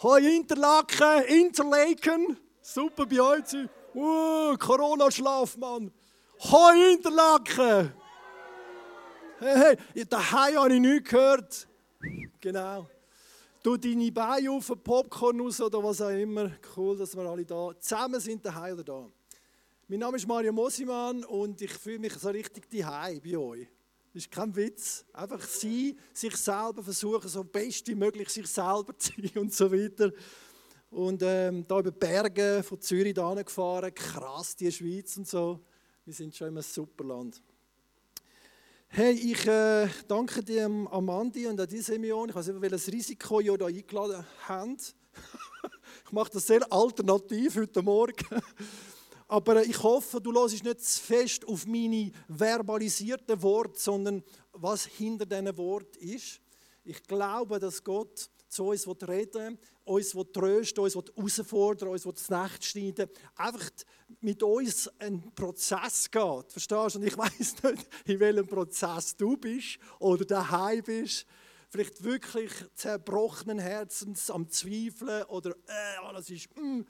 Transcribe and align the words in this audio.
Hoi 0.00 0.36
Interlaken, 0.36 1.24
Interlaken. 1.26 2.36
Super 2.62 3.04
bei 3.04 3.20
euch. 3.20 3.68
Uh, 3.92 4.56
Corona-Schlaf, 4.56 5.56
Mann. 5.56 5.90
Hoi 6.38 6.92
Interlaken. 6.92 7.92
Hey, 9.40 9.76
hey, 9.92 10.04
daheim 10.04 10.56
habe 10.56 10.74
ich 10.74 10.80
nichts 10.80 11.10
gehört. 11.10 11.68
Genau. 12.40 12.88
Du 13.60 13.76
deine 13.76 14.12
Beine 14.12 14.52
auf, 14.52 14.72
Popcorn 14.84 15.40
raus 15.40 15.60
oder 15.60 15.82
was 15.82 16.00
auch 16.00 16.10
immer. 16.10 16.52
Cool, 16.76 16.96
dass 16.96 17.16
wir 17.16 17.24
alle 17.24 17.44
da 17.44 17.72
zusammen 17.80 18.20
sind, 18.20 18.46
daheim 18.46 18.74
oder 18.74 18.84
da. 18.84 19.06
Mein 19.88 19.98
Name 19.98 20.16
ist 20.16 20.28
Mario 20.28 20.52
Mosimann 20.52 21.24
und 21.24 21.60
ich 21.60 21.72
fühle 21.72 21.98
mich 21.98 22.14
so 22.14 22.28
richtig 22.28 22.70
daheim 22.70 23.20
bei 23.20 23.36
euch. 23.36 23.66
Das 24.12 24.24
ist 24.24 24.30
kein 24.30 24.54
Witz. 24.56 25.04
Einfach 25.12 25.42
sein, 25.42 25.98
sich 26.12 26.36
selber 26.36 26.82
versuchen, 26.82 27.28
so 27.28 27.44
best 27.44 27.86
wie 27.88 27.94
möglich 27.94 28.28
sich 28.30 28.46
selber 28.46 28.96
zu 28.98 29.12
sein 29.16 29.30
und 29.36 29.54
so 29.54 29.70
weiter. 29.70 30.12
Und 30.90 31.22
ähm, 31.22 31.66
da 31.68 31.80
über 31.80 31.90
Berge 31.90 32.62
von 32.62 32.80
Zürich 32.80 33.14
da 33.14 33.34
gefahren, 33.34 33.94
krass 33.94 34.56
die 34.56 34.72
Schweiz 34.72 35.16
und 35.18 35.28
so. 35.28 35.60
Wir 36.04 36.14
sind 36.14 36.34
schon 36.34 36.48
immer 36.48 36.60
ein 36.60 36.64
super 36.64 37.04
Land. 37.04 37.42
Hey, 38.90 39.12
ich 39.12 39.46
äh, 39.46 39.86
danke 40.08 40.42
dir, 40.42 40.64
Amandi 40.64 41.46
und 41.46 41.60
an 41.60 41.68
die 41.68 41.82
Simeon. 41.82 42.30
Ich 42.30 42.34
weiß 42.34 42.46
nicht, 42.46 42.62
welches 42.62 42.88
Risiko 42.88 43.40
ihr 43.40 43.58
da 43.58 43.66
eingeladen 43.66 44.24
habt. 44.48 44.94
ich 46.06 46.12
mache 46.12 46.30
das 46.32 46.46
sehr 46.46 46.60
alternativ 46.72 47.56
heute 47.56 47.82
Morgen. 47.82 48.42
Aber 49.28 49.56
äh, 49.56 49.66
ich 49.66 49.82
hoffe, 49.82 50.20
du 50.20 50.32
hörst 50.32 50.64
nicht 50.64 50.80
zu 50.80 51.02
fest 51.02 51.46
auf 51.46 51.66
meine 51.66 52.10
verbalisierten 52.28 53.40
Worte, 53.42 53.78
sondern 53.78 54.24
was 54.52 54.86
hinter 54.86 55.26
diesen 55.26 55.56
Worten 55.56 55.98
ist. 56.00 56.40
Ich 56.84 57.02
glaube, 57.04 57.58
dass 57.58 57.84
Gott 57.84 58.30
zu 58.48 58.64
uns 58.64 58.88
reden 59.06 59.58
will, 59.58 59.58
uns 59.84 60.16
trösten 60.32 60.82
uns 60.82 60.94
herausfordern 60.94 61.88
uns 61.90 62.02
das 62.02 62.30
Nacht 62.30 62.64
schneiden 62.64 63.10
einfach 63.36 63.70
mit 64.20 64.42
uns 64.42 64.88
einen 64.98 65.34
Prozess 65.34 66.10
geht. 66.10 66.50
Verstehst 66.50 66.94
du? 66.94 66.98
Und 66.98 67.04
ich 67.04 67.18
weiß 67.18 67.62
nicht, 67.62 67.86
in 68.06 68.20
welchem 68.20 68.46
Prozess 68.46 69.14
du 69.14 69.36
bist 69.36 69.78
oder 69.98 70.24
daheim 70.24 70.82
bist. 70.82 71.26
Vielleicht 71.70 72.02
wirklich 72.02 72.50
zerbrochenen 72.74 73.58
Herzens 73.58 74.30
am 74.30 74.48
Zweifeln 74.48 75.24
oder 75.24 75.50
äh, 75.50 76.06
alles 76.06 76.30
ist. 76.30 76.48
Mm, 76.56 76.80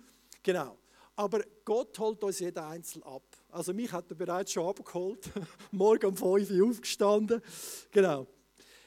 genau. 0.41 0.79
Aber 1.19 1.43
Gott 1.65 1.99
holt 1.99 2.23
uns 2.23 2.39
jeden 2.39 2.61
Einzel 2.61 3.03
ab. 3.03 3.25
Also 3.49 3.75
mich 3.75 3.91
hat 3.91 4.09
er 4.09 4.15
bereits 4.15 4.53
schon 4.53 4.69
abgeholt. 4.69 5.29
Morgen 5.73 6.07
um 6.07 6.17
5 6.17 6.49
Uhr 6.53 6.71
aufgestanden. 6.71 7.43
Genau. 7.91 8.29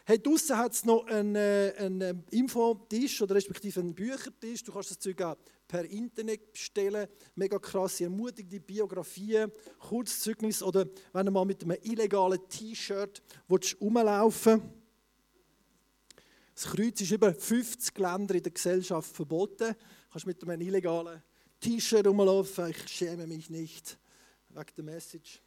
Hey, 0.06 0.18
draußen 0.18 0.58
hat 0.58 0.72
es 0.72 0.86
noch 0.86 1.06
einen, 1.08 1.36
äh, 1.36 1.74
einen 1.78 2.02
äh, 2.02 2.14
Infotisch 2.38 3.22
oder 3.22 3.36
respektive 3.36 3.82
einen 3.82 3.94
Büchertisch. 3.94 4.64
Du 4.64 4.72
kannst 4.72 4.92
das 4.92 5.00
Zeug 5.00 5.22
auch 5.22 5.36
per 5.68 5.84
Internet 5.84 6.54
bestellen. 6.54 7.06
Mega 7.36 7.60
krasse, 7.60 8.06
ermutigende 8.06 8.62
Biografien, 8.62 9.52
Kurzzeugnis 9.78 10.64
oder 10.64 10.86
wenn 11.12 11.26
du 11.26 11.34
mal 11.34 11.44
mit 11.44 11.62
einem 11.66 11.80
illegalen 11.82 12.40
T-Shirt 12.48 13.22
rumlaufen 13.82 14.62
Das 16.56 16.64
Kreuz 16.64 17.02
ist 17.02 17.12
über 17.12 17.34
50 17.34 17.98
Länder 17.98 18.36
in 18.36 18.44
der 18.44 18.54
Gesellschaft 18.54 19.14
verboten. 19.14 19.74
Du 19.74 20.12
kannst 20.14 20.26
mit 20.26 20.42
einem 20.42 20.62
illegalen 20.62 21.22
T-Shirt 21.62 22.08
rumlaufen, 22.08 22.72
ich 22.72 22.88
schäme 22.88 23.28
mich 23.28 23.50
nicht, 23.50 23.98
wegen 24.50 24.66
der 24.76 24.84
Message. 24.84 25.42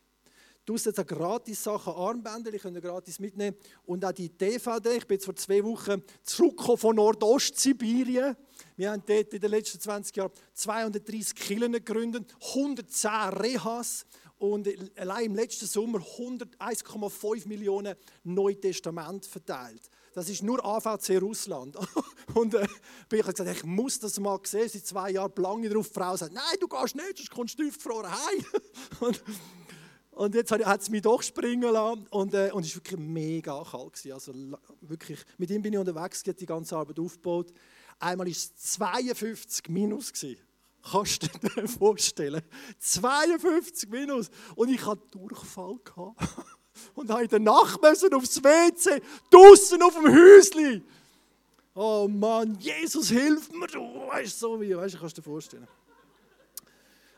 Du 0.64 0.74
hast 0.74 0.86
jetzt 0.86 0.98
auch 0.98 1.06
gratis 1.06 1.62
Sachen, 1.62 1.92
Armbänder, 1.92 2.50
die 2.50 2.58
könnt 2.58 2.76
ihr 2.76 2.80
gratis 2.80 3.18
mitnehmen. 3.18 3.54
Und 3.84 4.02
auch 4.02 4.12
die 4.12 4.30
DVD, 4.30 4.96
ich 4.96 5.06
bin 5.06 5.16
jetzt 5.16 5.26
vor 5.26 5.36
zwei 5.36 5.62
Wochen 5.62 6.02
zurückgekommen 6.22 6.78
von 6.78 6.96
Nordostsibirien. 6.96 8.34
Wir 8.76 8.92
haben 8.92 9.02
dort 9.04 9.34
in 9.34 9.40
den 9.40 9.50
letzten 9.50 9.78
20 9.78 10.16
Jahren 10.16 10.32
230 10.54 11.34
Killen 11.34 11.72
gegründet, 11.72 12.34
110 12.54 13.10
Rehas 13.10 14.06
und 14.38 14.68
allein 14.96 15.26
im 15.26 15.34
letzten 15.34 15.66
Sommer 15.66 15.98
1,5 15.98 17.46
Millionen 17.46 17.94
Neutestament 18.22 19.26
verteilt. 19.26 19.82
Das 20.14 20.28
ist 20.28 20.42
nur 20.42 20.64
AVC 20.64 21.20
Russland. 21.20 21.76
Und 22.32 22.54
äh, 22.54 22.66
bin 23.08 23.20
ich 23.20 23.26
gesagt, 23.26 23.50
ich 23.50 23.64
muss 23.64 23.98
das 23.98 24.18
mal 24.18 24.38
sehen. 24.44 24.68
Seit 24.68 24.86
zwei 24.86 25.10
Jahren 25.10 25.32
lange 25.36 25.68
darauf. 25.68 25.88
Die 25.88 25.94
Frau 25.94 26.16
sagt, 26.16 26.32
nein, 26.32 26.44
du 26.60 26.68
gehst 26.68 26.96
nicht, 26.96 27.16
sonst 27.16 27.30
kommst 27.30 27.58
du 27.58 27.64
tiefgefroren 27.64 28.10
heim. 28.10 28.44
Und, 29.00 29.22
und 30.12 30.34
jetzt 30.36 30.52
hat 30.52 30.80
es 30.80 30.90
mich 30.90 31.02
doch 31.02 31.20
springen 31.22 31.72
lassen. 31.72 32.06
Und, 32.10 32.34
äh, 32.34 32.50
und 32.52 32.64
es 32.64 32.70
war 32.70 32.84
wirklich 32.84 33.00
mega 33.00 33.64
kalt. 33.68 34.00
Also, 34.12 34.32
wirklich, 34.80 35.18
mit 35.38 35.50
ihm 35.50 35.60
bin 35.60 35.72
ich 35.72 35.78
unterwegs, 35.78 36.22
hat 36.24 36.40
die 36.40 36.46
ganze 36.46 36.76
Arbeit 36.76 37.00
aufgebaut. 37.00 37.52
Einmal 37.98 38.26
war 38.26 38.30
es 38.30 38.54
52 38.54 39.68
minus. 39.70 40.12
Gewesen. 40.12 40.38
Kannst 40.88 41.22
du 41.22 41.48
dir 41.48 41.66
vorstellen? 41.66 42.42
52 42.78 43.88
minus. 43.88 44.30
Und 44.54 44.68
ich 44.68 44.86
hatte 44.86 45.02
Durchfall. 45.10 45.78
Gehabt 45.84 46.20
und 46.94 47.10
habe 47.10 47.24
in 47.24 47.28
der 47.28 47.40
Nacht 47.40 47.80
müssen 47.82 48.12
aufs 48.14 48.42
WC, 48.42 49.00
draußen 49.30 49.82
auf 49.82 49.94
dem 49.94 50.14
Häusli. 50.14 50.82
Oh 51.76 52.06
Mann, 52.08 52.56
Jesus 52.60 53.08
hilft 53.08 53.52
mir, 53.52 53.66
du 53.66 53.80
weißt 53.80 54.38
so 54.38 54.60
wie, 54.60 54.76
weißt 54.76 54.94
du, 54.94 54.98
kannst 54.98 55.18
dir 55.18 55.22
vorstellen. 55.22 55.66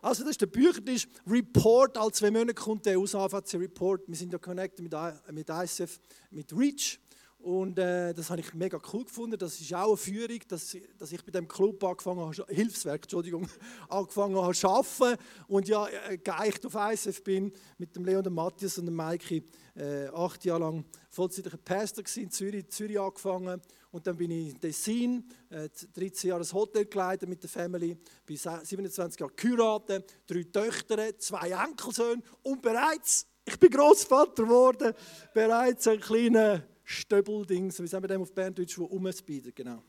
Also 0.00 0.22
das 0.22 0.30
ist 0.30 0.40
der 0.40 0.46
Büchertisch 0.46 1.06
Report, 1.26 1.98
als 1.98 2.18
zwei 2.18 2.30
Monate 2.30 2.54
kommt 2.54 2.86
der 2.86 2.98
aus 2.98 3.14
AVC 3.14 3.54
Report. 3.54 4.02
Wir 4.06 4.16
sind 4.16 4.32
ja 4.32 4.38
connected 4.38 4.80
mit, 4.80 4.94
mit 5.32 5.50
ICF, 5.50 6.00
mit 6.30 6.56
Reach 6.56 6.98
und 7.38 7.78
äh, 7.78 8.14
das 8.14 8.30
habe 8.30 8.40
ich 8.40 8.54
mega 8.54 8.80
cool 8.92 9.04
gefunden. 9.04 9.38
Das 9.38 9.60
ist 9.60 9.74
auch 9.74 9.88
eine 9.88 9.96
Führung, 9.96 10.40
dass, 10.48 10.76
dass 10.98 11.12
ich 11.12 11.24
bei 11.24 11.32
dem 11.32 11.46
Club 11.46 11.84
angefangen 11.84 12.20
habe, 12.20 12.46
Hilfswerk, 12.48 13.02
Entschuldigung, 13.02 13.46
angefangen 13.88 14.36
habe 14.36 14.54
zu 14.54 14.68
arbeiten 14.68 15.22
und 15.48 15.68
ja 15.68 15.86
äh, 15.86 16.16
geeicht 16.16 16.64
auf 16.64 16.74
ISF 16.74 17.22
bin 17.22 17.52
mit 17.76 17.94
dem 17.94 18.04
Leon, 18.04 18.24
dem 18.24 18.34
Matthias 18.34 18.78
und 18.78 18.86
dem 18.86 18.94
Maiki. 18.94 19.44
Äh, 19.74 20.08
acht 20.08 20.44
Jahre 20.44 20.60
lang 20.60 20.84
vollzeitlicher 21.10 21.58
Pastor 21.58 22.04
in 22.16 22.30
Zürich, 22.30 22.68
Zürich 22.68 22.98
angefangen 22.98 23.60
und 23.96 24.06
dann 24.06 24.14
bin 24.14 24.30
ich 24.30 24.50
in 24.50 24.60
Tessin, 24.60 25.24
äh, 25.48 25.70
13 25.94 26.28
Jahre 26.28 26.40
das 26.40 26.52
Hotel 26.52 26.84
geleitet 26.84 27.26
mit 27.26 27.42
der 27.42 27.48
Family, 27.48 27.96
bin 28.26 28.36
27 28.36 29.18
Jahre 29.18 29.32
geheiratet, 29.34 30.14
drei 30.26 30.42
Töchter, 30.42 31.18
zwei 31.18 31.50
Enkelsöhne 31.50 32.22
und 32.42 32.60
bereits, 32.60 33.26
ich 33.42 33.58
bin 33.58 33.70
Großvater 33.70 34.42
geworden, 34.42 34.92
bereits 35.32 35.88
ein 35.88 35.98
kleiner 35.98 36.62
Stöbeldings, 36.84 37.80
wie 37.80 37.86
sagen 37.86 38.04
wir 38.04 38.08
dem 38.08 38.20
auf 38.20 38.34
Berndeutsch, 38.34 38.78
wo 38.78 38.84
umspieden, 38.84 39.52
genau. 39.54 39.82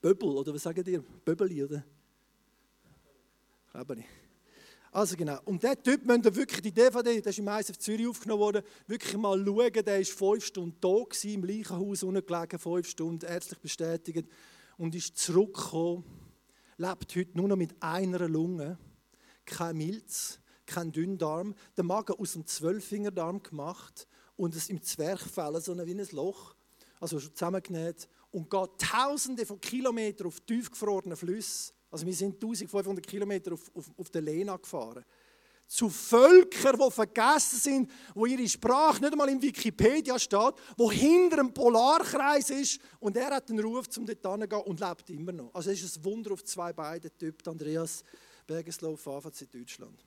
Böbel, 0.00 0.28
oder 0.28 0.54
was 0.54 0.62
sagen 0.62 0.84
ihr? 0.86 1.02
Böbeli, 1.24 1.64
oder? 1.64 1.84
Glaube 3.72 3.96
nicht. 3.96 4.23
Also 4.94 5.16
genau, 5.16 5.40
und 5.46 5.60
der 5.60 5.82
Typ 5.82 6.06
müsst 6.06 6.24
ihr 6.24 6.36
wirklich, 6.36 6.62
die 6.62 6.70
DVD, 6.70 7.20
das 7.20 7.32
ist 7.32 7.40
im 7.40 7.48
ISF 7.48 7.76
Zürich 7.78 8.06
aufgenommen 8.06 8.40
worden, 8.40 8.62
wirklich 8.86 9.16
mal 9.16 9.44
schauen, 9.44 9.72
der 9.72 9.98
war 9.98 10.04
fünf 10.04 10.44
Stunden 10.46 10.76
da, 10.80 11.02
gewesen, 11.02 11.32
im 11.32 11.42
Leichenhaus 11.42 12.00
gelegen, 12.02 12.58
fünf 12.60 12.88
Stunden, 12.88 13.26
ärztlich 13.26 13.58
bestätigt, 13.58 14.28
und 14.78 14.94
ist 14.94 15.18
zurückgekommen, 15.18 16.04
lebt 16.76 17.16
heute 17.16 17.36
nur 17.36 17.48
noch 17.48 17.56
mit 17.56 17.74
einer 17.82 18.28
Lunge, 18.28 18.78
kein 19.44 19.78
Milz, 19.78 20.38
kein 20.64 20.92
Dünndarm, 20.92 21.56
der 21.76 21.82
Magen 21.82 22.14
aus 22.14 22.34
dem 22.34 22.46
Zwölffingerdarm 22.46 23.42
gemacht 23.42 24.06
und 24.36 24.54
es 24.54 24.68
im 24.68 24.80
Zwerchfell, 24.80 25.60
so 25.60 25.76
wie 25.76 25.92
ein 25.92 26.08
Loch, 26.12 26.54
also 27.00 27.18
schon 27.18 27.34
zusammengenäht, 27.34 28.08
und 28.30 28.48
geht 28.48 28.78
tausende 28.78 29.44
von 29.44 29.60
Kilometern 29.60 30.28
auf 30.28 30.38
tiefgefrorene 30.38 31.16
Flüsse. 31.16 31.72
Also 31.94 32.06
wir 32.06 32.12
sind 32.12 32.34
1500 32.34 33.06
Kilometer 33.06 33.52
auf, 33.52 33.70
auf, 33.72 33.88
auf 33.96 34.10
der 34.10 34.20
Lena 34.20 34.56
gefahren. 34.56 35.04
Zu 35.68 35.88
Völkern, 35.88 36.76
die 36.76 36.90
vergessen 36.90 37.56
sind, 37.60 37.90
wo 38.16 38.26
ihre 38.26 38.48
Sprache 38.48 39.00
nicht 39.00 39.12
einmal 39.12 39.28
in 39.28 39.40
Wikipedia 39.40 40.18
steht, 40.18 40.54
wo 40.76 40.90
hinter 40.90 41.38
einem 41.38 41.54
Polarkreis 41.54 42.50
ist. 42.50 42.80
Und 42.98 43.16
er 43.16 43.30
hat 43.30 43.48
den 43.48 43.60
Ruf, 43.60 43.86
um 43.96 44.06
dort 44.06 44.26
hinzugehen 44.26 44.62
und 44.62 44.80
lebt 44.80 45.10
immer 45.10 45.30
noch. 45.30 45.54
Also 45.54 45.70
es 45.70 45.84
ist 45.84 45.98
ein 45.98 46.04
Wunder 46.04 46.32
auf 46.32 46.42
zwei 46.42 46.72
Beine, 46.72 47.08
der 47.08 47.32
Andreas 47.46 48.02
Bergeslow, 48.44 48.94
AVC 48.94 49.42
in 49.42 49.60
Deutschland. 49.60 50.04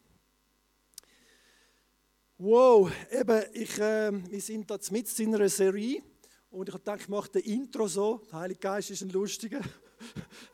Wow, 2.37 2.91
eben, 3.09 3.43
ich, 3.53 3.79
äh, 3.79 4.11
wir 4.11 4.41
sind 4.41 4.69
da 4.69 4.77
mit 4.91 5.19
in 5.19 5.35
einer 5.35 5.47
Serie 5.47 6.03
und 6.49 6.67
ich 6.67 6.73
habe 6.73 6.83
gedacht, 6.83 6.99
ich 6.99 7.07
mache 7.07 7.29
das 7.31 7.43
Intro 7.43 7.87
so. 7.87 8.21
Der 8.29 8.39
Heilige 8.39 8.59
Geist 8.59 8.91
ist 8.91 9.03
ein 9.03 9.09
Lustiger. 9.09 9.61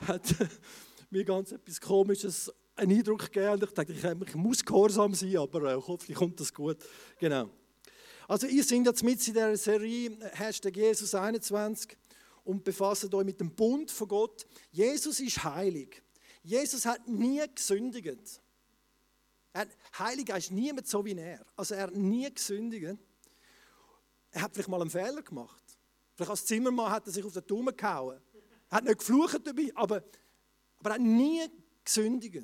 mir 1.13 1.24
ganz 1.24 1.51
etwas 1.51 1.80
Komisches 1.80 2.51
einen 2.75 2.98
Eindruck 2.98 3.31
gegeben. 3.31 3.54
Und 3.54 3.63
ich 3.63 3.69
dachte, 3.69 3.94
ich, 4.25 4.36
muss 4.36 4.65
gehorsam 4.65 5.13
sein, 5.13 5.38
aber 5.38 5.71
äh, 5.71 5.75
hoffentlich 5.75 6.18
kommt 6.18 6.39
das 6.39 6.54
gut. 6.54 6.77
Genau. 7.19 7.50
Also, 8.27 8.48
ihr 8.48 8.63
seid 8.63 8.86
jetzt 8.86 9.04
mit 9.04 9.27
in 9.27 9.33
dieser 9.33 9.56
Serie 9.56 10.18
Hashtag 10.33 10.75
Jesus 10.75 11.13
21 11.13 11.95
und 12.44 12.63
befasst 12.63 13.13
euch 13.13 13.25
mit 13.25 13.39
dem 13.39 13.54
Bund 13.54 13.92
von 13.92 14.07
Gott. 14.07 14.45
Jesus 14.71 15.19
ist 15.19 15.44
heilig. 15.44 16.01
Jesus 16.42 16.86
hat 16.86 17.07
nie 17.07 17.44
gesündigt. 17.54 18.42
Er, 19.54 19.68
Heiliger 20.00 20.38
ist 20.38 20.51
niemand 20.51 20.88
so 20.88 21.06
wie 21.06 21.16
er. 21.16 21.45
Also 21.56 21.75
er 21.75 21.83
hat 21.83 21.95
nie 21.95 22.33
gesündigt. 22.33 22.98
Er 24.31 24.42
hat 24.42 24.54
vielleicht 24.54 24.69
mal 24.69 24.81
einen 24.81 24.89
Fehler 24.89 25.21
gemacht. 25.21 25.63
Vielleicht 26.16 26.31
als 26.31 26.45
Zimmermann 26.45 26.92
hat 26.92 27.06
er 27.06 27.13
sich 27.13 27.24
auf 27.24 27.33
den 27.33 27.45
Daumen 27.45 27.77
gehauen. 27.77 28.19
Er 28.69 28.77
hat 28.77 28.83
nicht 28.86 28.98
geflucht 28.98 29.45
dabei, 29.45 29.71
aber, 29.75 30.04
aber 30.83 30.89
er 30.89 30.94
hat 30.95 31.01
nie 31.01 31.41
gesündigt. 31.85 32.44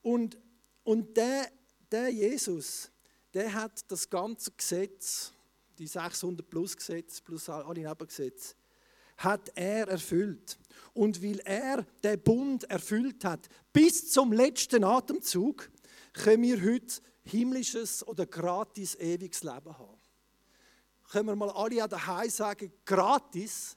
Und, 0.00 0.38
und 0.82 1.14
der, 1.14 1.52
der 1.92 2.08
Jesus, 2.08 2.90
der 3.34 3.52
hat 3.52 3.84
das 3.90 4.08
ganze 4.08 4.50
Gesetz, 4.52 5.30
die 5.78 5.86
600 5.86 6.48
plus 6.48 6.74
Gesetze 6.74 7.22
plus 7.22 7.50
alle 7.50 7.82
Nebengesetze, 7.86 8.54
hat 9.18 9.52
er 9.54 9.88
erfüllt. 9.88 10.58
Und 10.94 11.22
weil 11.22 11.40
er 11.40 11.82
den 12.02 12.18
Bund 12.22 12.64
erfüllt 12.64 13.26
hat, 13.26 13.50
bis 13.74 14.10
zum 14.10 14.32
letzten 14.32 14.82
Atemzug, 14.82 15.70
können 16.14 16.42
wir 16.42 16.62
heute 16.62 17.02
himmlisches 17.24 18.06
oder 18.08 18.24
gratis 18.24 18.94
ewiges 18.94 19.42
Leben 19.42 19.78
haben. 19.78 20.00
Können 21.10 21.26
wir 21.26 21.36
mal 21.36 21.50
alle 21.50 21.86
daheim 21.86 22.30
sagen, 22.30 22.72
gratis? 22.86 23.76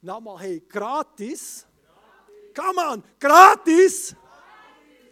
Gratis. 0.00 0.02
Nochmal, 0.02 0.38
hey, 0.38 0.62
gratis? 0.68 1.66
gratis. 1.66 1.66
Come 2.54 2.78
on, 2.78 3.04
gratis? 3.18 4.14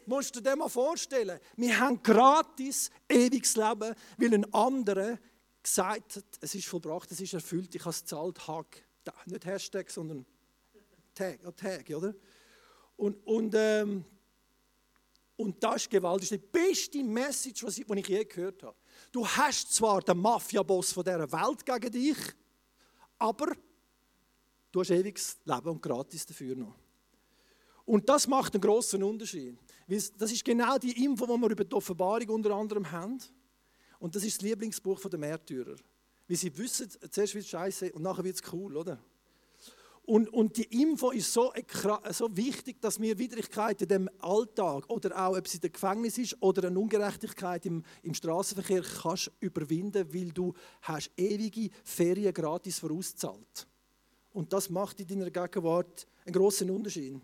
Musst 0.06 0.35
du 0.35 0.40
dir 0.40 0.56
mal 0.56 0.69
vorstellen, 0.69 1.38
wir 1.56 1.79
haben 1.79 2.02
gratis 2.02 2.90
ewiges 3.08 3.56
Leben, 3.56 3.94
weil 4.17 4.35
ein 4.35 4.55
anderer 4.55 5.19
gesagt 5.62 6.17
hat, 6.17 6.25
es 6.40 6.55
ist 6.55 6.67
vollbracht, 6.67 7.11
es 7.12 7.20
ist 7.20 7.35
erfüllt, 7.35 7.75
ich 7.75 7.82
habe 7.82 7.90
es 7.90 8.00
gezahlt, 8.00 8.49
Hack. 8.49 8.85
Nicht 9.26 9.44
Hashtag, 9.44 9.90
sondern 9.90 10.25
Tag, 11.14 11.43
ja, 11.43 11.50
Tag 11.50 11.90
oder? 11.90 12.14
Und, 12.96 13.26
und, 13.26 13.55
ähm, 13.55 14.05
und 15.37 15.62
das 15.62 15.82
ist 15.82 15.90
gewaltig. 15.90 16.29
Das 16.29 16.38
ist 16.38 16.43
die 16.43 16.58
beste 16.58 17.05
Message, 17.05 17.64
die 17.64 17.82
ich, 17.82 17.90
ich 17.90 18.08
je 18.08 18.25
gehört 18.25 18.62
habe. 18.62 18.76
Du 19.12 19.26
hast 19.26 19.75
zwar 19.75 20.00
den 20.02 20.19
Mafia-Boss 20.19 20.94
dieser 20.94 21.32
Welt 21.32 21.64
gegen 21.64 21.93
dich, 21.93 22.19
aber 23.19 23.52
du 24.78 24.80
hast 24.80 24.90
ewiges 24.90 25.38
Leben 25.44 25.69
und 25.69 25.82
gratis 25.82 26.25
dafür 26.25 26.54
noch. 26.54 26.75
Und 27.84 28.08
das 28.08 28.26
macht 28.28 28.54
einen 28.54 28.60
großen 28.60 29.02
Unterschied. 29.02 29.56
Das 29.88 30.30
ist 30.30 30.44
genau 30.44 30.76
die 30.78 31.04
Info, 31.04 31.26
die 31.26 31.40
wir 31.40 31.50
über 31.50 31.64
die 31.64 31.75
Offenbarung 31.75 32.28
unter 32.28 32.54
anderem 32.54 32.90
haben. 32.90 33.19
Und 33.98 34.14
das 34.14 34.25
ist 34.25 34.36
das 34.36 34.42
Lieblingsbuch 34.42 35.00
der 35.00 35.19
Märtyrer. 35.19 35.75
Weil 36.28 36.36
sie 36.36 36.56
wissen, 36.56 36.88
zuerst 37.10 37.34
wird 37.34 37.44
es 37.44 37.50
scheiße 37.50 37.92
und 37.92 38.02
nachher 38.02 38.22
wird 38.22 38.36
es 38.36 38.52
cool, 38.52 38.76
oder? 38.76 38.98
Und, 40.02 40.32
und 40.32 40.56
die 40.56 40.82
Info 40.82 41.10
ist 41.10 41.32
so, 41.32 41.52
so 42.10 42.34
wichtig, 42.36 42.80
dass 42.80 43.00
wir 43.00 43.19
Widrigkeiten 43.19 43.84
in 43.84 43.88
dem 43.88 44.10
Alltag 44.20 44.88
oder 44.88 45.26
auch, 45.26 45.36
ob 45.36 45.46
es 45.46 45.54
in 45.54 45.60
der 45.60 45.70
Gefängnis 45.70 46.16
ist 46.19 46.36
oder 46.40 46.69
eine 46.69 46.78
Ungerechtigkeit 46.78 47.66
im, 47.66 47.82
im 48.02 48.14
Straßenverkehr, 48.14 48.82
kannst 49.02 49.30
überwinden, 49.40 50.12
weil 50.14 50.30
du 50.30 50.54
hast 50.82 51.10
ewige 51.16 51.70
Ferien 51.84 52.32
gratis 52.32 52.78
vorauszahlt. 52.78 53.66
Und 54.38 54.52
das 54.52 54.70
macht 54.70 55.00
in 55.00 55.08
deiner 55.08 55.32
Gegenwart 55.32 56.06
einen 56.25 56.32
großen 56.32 56.70
Unterschied. 56.70 57.20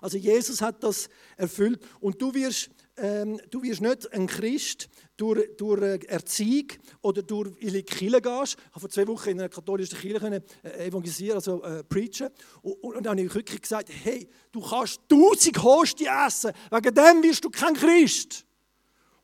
Also 0.00 0.18
Jesus 0.18 0.62
hat 0.62 0.84
das 0.84 1.08
erfüllt 1.36 1.82
und 1.98 2.22
du 2.22 2.32
wirst, 2.32 2.70
ähm, 2.96 3.40
du 3.50 3.60
wirst 3.64 3.80
nicht 3.80 4.12
ein 4.12 4.28
Christ 4.28 4.88
durch, 5.16 5.48
durch 5.56 5.82
äh, 5.82 5.98
Erziehung 6.06 6.68
oder 7.02 7.22
durch 7.22 7.60
in 7.60 7.72
die 7.72 7.82
Kirche 7.82 8.22
gehst. 8.22 8.56
Ich 8.56 8.70
habe 8.70 8.80
vor 8.80 8.88
zwei 8.88 9.08
Wochen 9.08 9.30
in 9.30 9.40
einer 9.40 9.48
katholischen 9.48 9.98
Kirche 9.98 10.44
äh, 10.62 10.86
evangelisieren, 10.86 11.38
also 11.38 11.60
äh, 11.64 11.82
preachen 11.82 12.28
und, 12.62 12.74
und, 12.84 13.04
dann 13.04 13.18
habe 13.18 13.22
ich 13.22 13.34
wirklich 13.34 13.60
gesagt, 13.60 13.88
hey, 14.04 14.28
du 14.52 14.60
kannst 14.60 15.00
tausend 15.08 15.60
Hosti 15.60 16.06
essen, 16.06 16.52
wegen 16.70 16.94
dem 16.94 17.22
wirst 17.24 17.44
du 17.44 17.50
kein 17.50 17.74
Christ. 17.74 18.46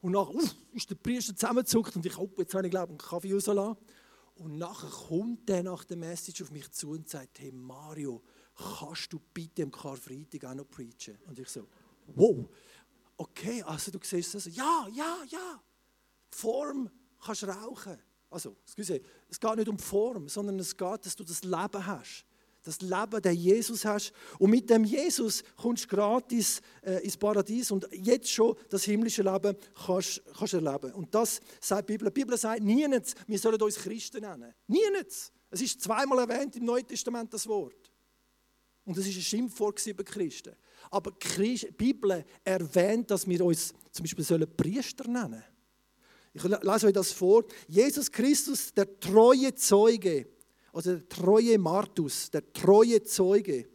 Und 0.00 0.12
nachher 0.12 0.40
ist 0.72 0.90
der 0.90 0.96
Priester 0.96 1.36
zusammengezuckt 1.36 1.94
und 1.94 2.04
ich, 2.04 2.18
oh, 2.18 2.28
jetzt 2.38 2.54
habe 2.54 2.66
ich 2.66 2.72
glaube 2.72 2.88
einen 2.88 2.98
Kaffee 2.98 3.32
rausgelassen. 3.32 3.76
Und 4.36 4.58
nachher 4.58 4.90
kommt 4.90 5.48
der 5.48 5.62
nach 5.62 5.84
der 5.84 5.96
Message 5.96 6.42
auf 6.42 6.50
mich 6.50 6.70
zu 6.70 6.90
und 6.90 7.08
sagt, 7.08 7.40
hey 7.40 7.50
Mario, 7.52 8.22
kannst 8.54 9.12
du 9.12 9.20
bitte 9.32 9.62
am 9.62 9.70
Karfreitag 9.70 10.44
auch 10.44 10.54
noch 10.54 10.68
preachen? 10.68 11.18
Und 11.26 11.38
ich 11.38 11.48
so, 11.48 11.66
wow, 12.08 12.46
okay, 13.16 13.62
also 13.62 13.90
du 13.90 13.98
siehst 14.02 14.34
das, 14.34 14.46
ja, 14.54 14.86
ja, 14.92 15.18
ja, 15.28 15.62
Form 16.30 16.90
kannst 17.18 17.44
rauchen. 17.44 17.98
Also, 18.28 18.56
excuse, 18.64 19.00
es 19.28 19.40
geht 19.40 19.56
nicht 19.56 19.68
um 19.68 19.78
Form, 19.78 20.28
sondern 20.28 20.58
es 20.58 20.76
geht, 20.76 21.06
dass 21.06 21.16
du 21.16 21.24
das 21.24 21.42
Leben 21.42 21.86
hast. 21.86 22.25
Das 22.66 22.80
Leben, 22.80 23.22
den 23.22 23.34
Jesus 23.34 23.84
hast. 23.84 24.12
Und 24.40 24.50
mit 24.50 24.68
dem 24.68 24.82
Jesus 24.82 25.44
kommst 25.56 25.84
du 25.84 25.96
gratis 25.96 26.60
äh, 26.82 27.04
ins 27.04 27.16
Paradies 27.16 27.70
und 27.70 27.88
jetzt 27.92 28.28
schon 28.28 28.56
das 28.68 28.82
himmlische 28.84 29.22
Leben 29.22 29.56
kannst, 29.86 30.20
kannst 30.36 30.54
erleben. 30.54 30.92
Und 30.94 31.14
das 31.14 31.40
sagt 31.60 31.88
die 31.88 31.92
Bibel. 31.92 32.08
Die 32.10 32.20
Bibel 32.20 32.36
sagt 32.36 32.62
niemals, 32.62 33.14
wir 33.26 33.38
sollen 33.38 33.62
uns 33.62 33.76
Christen 33.76 34.22
nennen. 34.22 34.52
Niemals. 34.66 35.32
Es 35.48 35.62
ist 35.62 35.80
zweimal 35.80 36.28
erwähnt 36.28 36.56
im 36.56 36.64
Neuen 36.64 36.86
Testament 36.86 37.32
das 37.32 37.46
Wort. 37.46 37.92
Und 38.84 38.98
das 38.98 39.06
ist 39.06 39.16
ein 39.16 39.22
Schimpfwort 39.22 39.84
über 39.86 40.02
Christen. 40.04 40.54
Aber 40.90 41.12
die 41.12 41.70
Bibel 41.76 42.24
erwähnt, 42.44 43.10
dass 43.10 43.28
wir 43.28 43.44
uns 43.44 43.72
zum 43.92 44.04
Beispiel 44.04 44.46
Priester 44.46 45.08
nennen 45.08 45.42
sollen. 46.34 46.56
Ich 46.58 46.62
lese 46.62 46.86
euch 46.86 46.92
das 46.92 47.12
vor. 47.12 47.44
Jesus 47.66 48.10
Christus, 48.10 48.72
der 48.74 49.00
treue 49.00 49.54
Zeuge, 49.54 50.28
also 50.76 50.92
der 50.92 51.08
treue 51.08 51.58
Martus, 51.58 52.30
der 52.30 52.52
treue 52.52 53.02
Zeuge, 53.02 53.66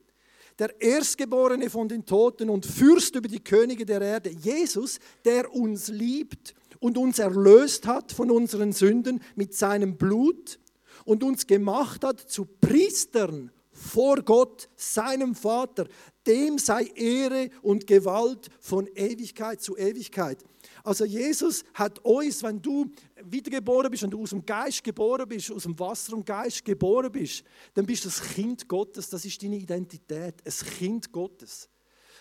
der 0.59 0.79
Erstgeborene 0.79 1.67
von 1.71 1.89
den 1.89 2.05
Toten 2.05 2.47
und 2.47 2.63
Fürst 2.63 3.15
über 3.15 3.27
die 3.27 3.43
Könige 3.43 3.87
der 3.87 4.01
Erde. 4.01 4.29
Jesus, 4.29 4.99
der 5.25 5.51
uns 5.51 5.87
liebt 5.87 6.53
und 6.79 6.99
uns 6.99 7.17
erlöst 7.17 7.87
hat 7.87 8.11
von 8.11 8.29
unseren 8.29 8.71
Sünden 8.71 9.19
mit 9.35 9.55
seinem 9.55 9.97
Blut 9.97 10.59
und 11.03 11.23
uns 11.23 11.47
gemacht 11.47 12.03
hat 12.03 12.19
zu 12.19 12.45
Priestern 12.45 13.51
vor 13.81 14.17
Gott, 14.21 14.69
seinem 14.75 15.33
Vater. 15.35 15.87
Dem 16.27 16.59
sei 16.59 16.83
Ehre 16.95 17.49
und 17.63 17.87
Gewalt 17.87 18.49
von 18.59 18.87
Ewigkeit 18.95 19.61
zu 19.61 19.75
Ewigkeit. 19.75 20.43
Also 20.83 21.03
Jesus 21.03 21.63
hat 21.73 21.99
uns, 21.99 22.43
wenn 22.43 22.61
du 22.61 22.91
wiedergeboren 23.23 23.89
bist, 23.89 24.03
wenn 24.03 24.11
du 24.11 24.21
aus 24.21 24.29
dem 24.29 24.45
Geist 24.45 24.83
geboren 24.83 25.27
bist, 25.27 25.51
aus 25.51 25.63
dem 25.63 25.77
Wasser 25.79 26.13
und 26.15 26.25
Geist 26.25 26.63
geboren 26.63 27.11
bist, 27.11 27.43
dann 27.73 27.85
bist 27.85 28.05
du 28.05 28.09
das 28.09 28.21
Kind 28.21 28.67
Gottes. 28.67 29.09
Das 29.09 29.25
ist 29.25 29.41
deine 29.41 29.57
Identität, 29.57 30.35
ein 30.45 30.67
Kind 30.77 31.11
Gottes. 31.11 31.67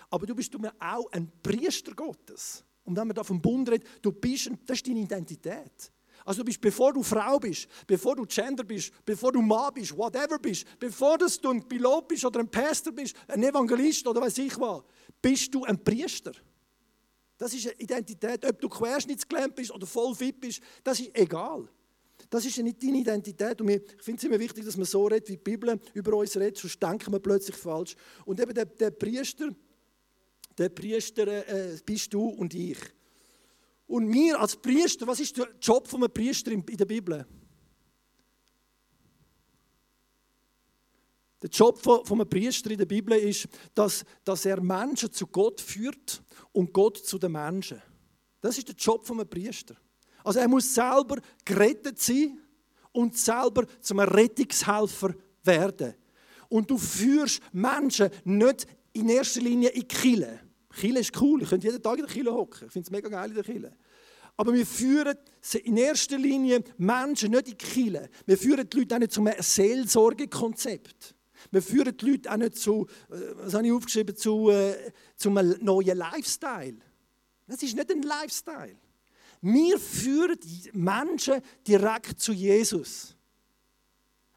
Aber 0.09 0.27
du 0.27 0.35
bist 0.35 0.55
auch 0.79 1.13
ein 1.13 1.31
Priester 1.43 1.95
Gottes. 1.95 2.65
Und 2.85 2.97
wenn 2.97 3.07
man 3.07 3.15
da 3.15 3.23
vom 3.23 3.41
Bund 3.41 3.69
redet, 3.71 3.87
du 4.03 4.13
bist, 4.13 4.51
das 4.67 4.79
ist 4.79 4.89
deine 4.89 5.01
Identität. 5.01 5.93
Also 6.25 6.41
du 6.41 6.45
bist, 6.45 6.61
bevor 6.61 6.93
du 6.93 7.03
Frau 7.03 7.39
bist, 7.39 7.69
bevor 7.87 8.17
du 8.17 8.25
Gender 8.27 8.65
bist, 8.65 8.93
bevor 9.05 9.33
du 9.33 9.41
Mann 9.41 9.73
bist, 9.75 9.97
whatever 9.97 10.39
bist, 10.39 10.67
bevor 10.79 11.19
du 11.19 11.27
ein 11.51 11.67
Pilot 11.67 12.09
bist 12.09 12.25
oder 12.25 12.41
ein 12.41 12.51
Pastor 12.51 12.93
bist, 12.93 13.15
ein 13.29 13.43
Evangelist 13.43 14.07
oder 14.07 14.21
weiß 14.21 14.39
ich 14.39 14.59
was, 14.59 14.83
bist 15.21 15.55
du 15.55 15.65
ein 15.65 15.83
Priester. 15.83 16.33
Das 17.39 17.55
ist 17.55 17.67
eine 17.67 17.81
Identität. 17.81 18.45
Ob 18.45 18.61
du 18.61 18.69
querschnittsgelähmt 18.69 19.55
bist 19.55 19.71
oder 19.71 19.87
voll 19.87 20.15
fit 20.15 20.39
bist, 20.39 20.61
das 20.85 21.01
ist 21.01 21.11
egal. 21.15 21.67
Das 22.29 22.45
ist 22.45 22.59
nicht 22.59 22.83
deine 22.83 22.99
Identität. 22.99 23.61
Und 23.63 23.71
ich 23.71 23.83
finde 24.03 24.19
es 24.19 24.25
immer 24.25 24.39
wichtig, 24.39 24.65
dass 24.65 24.77
man 24.77 24.85
so 24.85 25.07
redet, 25.07 25.29
wie 25.29 25.37
die 25.37 25.43
Bibel 25.43 25.81
über 25.95 26.17
uns 26.17 26.37
redet, 26.37 26.59
sonst 26.59 26.83
denken 26.83 27.13
wir 27.13 27.19
plötzlich 27.19 27.57
falsch. 27.57 27.97
Und 28.27 28.41
eben 28.41 28.53
der, 28.53 28.67
der 28.67 28.91
Priester, 28.91 29.49
der 30.59 30.69
Priester 30.69 31.27
äh, 31.49 31.79
bist 31.85 32.13
du 32.13 32.25
und 32.29 32.53
ich. 32.53 32.79
Und 33.91 34.13
wir 34.13 34.39
als 34.39 34.55
Priester, 34.55 35.05
was 35.05 35.19
ist 35.19 35.37
der 35.37 35.49
Job 35.61 35.89
von 35.89 36.01
einem 36.01 36.13
Priester 36.13 36.53
in 36.53 36.65
der 36.65 36.85
Bibel? 36.85 37.27
Der 41.43 41.51
Job 41.51 41.81
von 41.83 42.05
einem 42.09 42.31
Priester 42.31 42.71
in 42.71 42.79
der 42.79 42.87
Bibel 42.87 43.19
ist, 43.19 43.49
dass, 43.75 44.05
dass 44.23 44.45
er 44.45 44.61
Menschen 44.61 45.13
zu 45.13 45.27
Gott 45.27 45.61
führt 45.61 46.23
und 46.53 46.73
Gott 46.73 46.99
zu 46.99 47.19
den 47.19 47.33
Menschen. 47.33 47.83
Das 48.41 48.57
ist 48.59 48.69
der 48.69 48.77
Job 48.77 49.05
von 49.05 49.19
einem 49.19 49.29
Priester. 49.29 49.75
Also 50.23 50.39
er 50.39 50.47
muss 50.47 50.73
selber 50.73 51.17
gerettet 51.45 51.99
sein 51.99 52.39
und 52.93 53.19
selber 53.19 53.67
zum 53.81 53.99
Rettungshelfer 53.99 55.17
werden. 55.43 55.95
Und 56.49 56.71
du 56.71 56.79
führst 56.79 57.43
Menschen 57.53 58.11
nicht 58.23 58.69
in 58.93 59.09
erster 59.09 59.41
Linie 59.41 59.71
in 59.71 59.81
die 59.81 59.89
Kirche. 59.89 60.50
Kille 60.75 61.01
ist 61.01 61.21
cool, 61.21 61.43
ich 61.43 61.49
könnte 61.49 61.67
jeden 61.67 61.83
Tag 61.83 61.99
in 61.99 62.07
der 62.07 62.15
Kille 62.15 62.33
hocken. 62.33 62.67
Ich 62.67 62.73
finde 62.73 62.87
es 62.87 62.91
mega 62.91 63.09
geil 63.09 63.31
in 63.31 63.35
der 63.35 63.45
Kille. 63.45 63.77
Aber 64.37 64.55
wir 64.55 64.65
führen 64.65 65.17
in 65.65 65.77
erster 65.77 66.17
Linie 66.17 66.63
Menschen 66.79 67.31
nicht 67.33 67.49
in 67.49 67.59
die 67.59 67.65
Kille. 67.65 68.09
Wir 68.25 68.39
führen 68.39 68.69
die 68.69 68.79
Leute 68.79 68.95
auch 68.95 68.99
nicht 69.01 69.13
zu 69.13 69.21
einem 69.21 69.35
Seelsorgekonzept. 69.39 71.15
Wir 71.51 71.63
führen 71.63 71.97
die 71.97 72.11
Leute 72.11 72.31
auch 72.31 72.37
nicht 72.37 72.57
zu, 72.57 72.87
äh, 73.11 73.17
was 73.35 73.55
habe 73.55 73.67
ich 73.67 73.73
aufgeschrieben, 73.73 74.17
zu, 74.17 74.51
äh, 74.51 74.93
zu 75.17 75.31
einem 75.31 75.57
neuen 75.61 75.97
Lifestyle. 75.97 76.79
Das 77.47 77.63
ist 77.63 77.75
nicht 77.75 77.91
ein 77.91 78.03
Lifestyle. 78.03 78.77
Wir 79.43 79.79
führen 79.79 80.39
Menschen 80.73 81.41
direkt 81.67 82.21
zu 82.21 82.33
Jesus. 82.33 83.17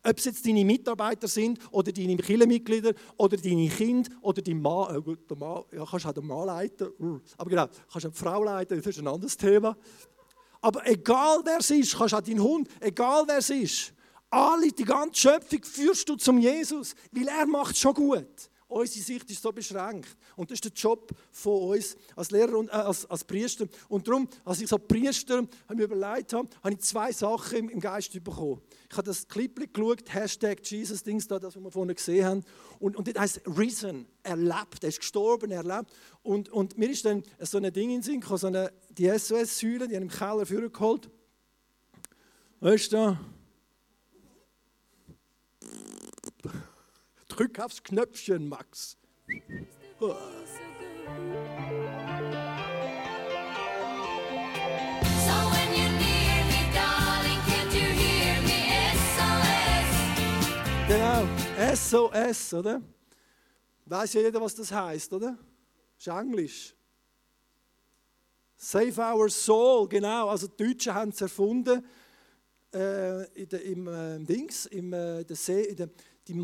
Ob 0.05 0.17
es 0.17 0.25
jetzt 0.25 0.45
deine 0.45 0.65
Mitarbeiter 0.65 1.27
sind 1.27 1.59
oder 1.71 1.91
deine 1.91 2.17
Kirchenmitglieder 2.17 2.93
oder 3.17 3.37
deine 3.37 3.69
Kinder 3.69 4.11
oder 4.21 4.41
dein 4.41 4.61
Mann. 4.61 4.97
Oh 4.97 5.01
gut, 5.01 5.29
der 5.29 5.37
Mann, 5.37 5.63
ja, 5.71 5.85
kannst 5.89 6.05
auch 6.05 6.11
den 6.11 6.27
Mann 6.27 6.45
leiten. 6.45 6.89
Uh, 6.99 7.19
aber 7.37 7.49
genau, 7.49 7.67
kannst 7.91 8.07
auch 8.07 8.11
die 8.11 8.17
Frau 8.17 8.43
leiten, 8.43 8.77
das 8.77 8.85
ist 8.85 8.99
ein 8.99 9.07
anderes 9.07 9.37
Thema. 9.37 9.77
Aber 10.61 10.85
egal 10.87 11.41
wer 11.45 11.59
es 11.59 11.71
ist, 11.71 11.97
kannst 11.97 12.13
auch 12.13 12.21
deinen 12.21 12.43
Hund, 12.43 12.67
egal 12.81 13.23
wer 13.27 13.37
es 13.37 13.49
ist, 13.49 13.93
alle, 14.29 14.71
die 14.71 14.83
ganze 14.83 15.21
Schöpfung 15.21 15.63
führst 15.63 16.09
du 16.09 16.15
zum 16.15 16.39
Jesus, 16.39 16.95
weil 17.11 17.27
er 17.27 17.45
macht 17.45 17.77
schon 17.77 17.93
gut. 17.93 18.49
Unsere 18.73 19.05
Sicht 19.05 19.29
ist 19.29 19.41
so 19.41 19.51
beschränkt. 19.51 20.17
Und 20.35 20.49
das 20.49 20.55
ist 20.55 20.65
der 20.65 20.71
Job 20.71 21.11
von 21.31 21.69
uns 21.69 21.95
als 22.15 22.31
Lehrer 22.31 22.57
und 22.57 22.69
äh, 22.69 22.71
als, 22.71 23.05
als 23.05 23.23
Priester. 23.23 23.67
Und 23.87 24.07
darum, 24.07 24.27
als 24.43 24.61
ich 24.61 24.67
so 24.67 24.79
Priester 24.79 25.47
mir 25.73 25.83
überlegt 25.83 26.33
habe, 26.33 26.49
habe 26.63 26.73
ich 26.73 26.79
zwei 26.79 27.11
Sachen 27.11 27.59
im, 27.59 27.69
im 27.69 27.79
Geist 27.79 28.11
bekommen. 28.23 28.61
Ich 28.89 28.97
habe 28.97 29.05
das 29.05 29.27
Clip 29.27 29.73
geschaut, 29.73 30.11
Hashtag 30.11 30.65
Jesus-Dings 30.65 31.27
da, 31.27 31.37
das, 31.37 31.55
was 31.55 31.63
wir 31.63 31.71
vorhin 31.71 31.95
gesehen 31.95 32.25
haben. 32.25 32.43
Und, 32.79 32.95
und 32.95 33.07
das 33.07 33.21
heißt 33.21 33.41
Risen, 33.57 34.07
er 34.23 34.37
lebt, 34.37 34.83
er 34.83 34.89
ist 34.89 34.99
gestorben, 34.99 35.51
er 35.51 35.63
lebt. 35.63 35.91
Und, 36.23 36.49
und 36.49 36.77
mir 36.77 36.89
ist 36.89 37.05
dann 37.05 37.23
so 37.39 37.59
ein 37.59 37.71
Ding 37.71 37.91
in 37.91 38.01
den 38.01 38.03
Sinn 38.03 38.23
so 38.23 38.47
eine, 38.47 38.73
die 38.89 39.07
SOS-Säule, 39.07 39.87
die 39.87 39.95
haben 39.95 40.03
im 40.03 40.09
Keller 40.09 40.45
vorgeholt. 40.45 41.09
Weißt 42.59 42.93
du, 42.93 43.17
Drück 47.35 47.59
aufs 47.59 47.81
Knöpfchen, 47.81 48.47
Max. 48.47 48.95
Oh. 49.99 50.15
Genau, 60.87 61.27
SOS, 61.73 62.53
oder? 62.53 62.79
Weiß 63.87 64.13
ja 64.13 64.21
jeder, 64.21 64.39
was 64.39 64.53
das 64.53 64.71
heißt, 64.71 65.11
oder? 65.13 65.35
Das 65.95 66.05
ist 66.05 66.13
Englisch. 66.13 66.75
Save 68.55 69.01
our 69.01 69.29
soul, 69.29 69.89
genau. 69.89 70.29
Also 70.29 70.45
die 70.45 70.67
Deutschen 70.67 70.93
haben 70.93 71.09
es 71.09 71.19
erfunden 71.19 71.83
äh, 72.75 73.23
in 73.33 73.49
der, 73.49 73.63
im 73.63 73.87
äh, 73.87 74.19
Dings, 74.19 74.67
im, 74.67 74.93
äh, 74.93 75.23
der 75.23 75.35
See, 75.35 75.63
in 75.63 75.75
der, 75.77 75.89
die 76.27 76.41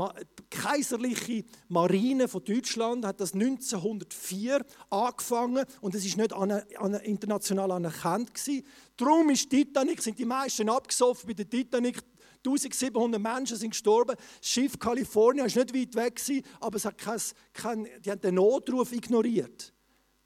kaiserliche 0.50 1.45
Marine 1.69 2.27
von 2.27 2.43
Deutschland 2.43 3.05
hat 3.05 3.21
das 3.21 3.33
1904 3.33 4.65
angefangen 4.89 5.65
und 5.79 5.95
es 5.95 6.05
ist 6.05 6.17
nicht 6.17 6.33
an, 6.33 6.51
an, 6.51 6.93
international 6.95 7.71
anerkannt 7.71 8.33
gewesen. 8.33 8.65
Darum 8.98 9.29
ist 9.29 9.50
Titanic, 9.50 10.01
sind 10.01 10.19
die 10.19 10.25
meisten 10.25 10.69
abgesoffen 10.69 11.27
bei 11.27 11.33
der 11.33 11.50
Titanic. 11.50 12.01
1700 12.45 13.21
Menschen 13.21 13.57
sind 13.57 13.71
gestorben. 13.71 14.15
Das 14.15 14.50
Schiff 14.50 14.77
Kalifornien 14.79 15.45
war 15.45 15.63
nicht 15.63 15.75
weit 15.75 15.95
weg, 15.95 16.15
gewesen, 16.15 16.43
aber 16.59 16.77
es 16.77 16.86
hat 16.86 16.98
kein, 16.98 17.19
kein, 17.53 17.88
die 18.03 18.12
haben 18.12 18.21
den 18.21 18.36
Notruf 18.36 18.91
ignoriert. 18.91 19.74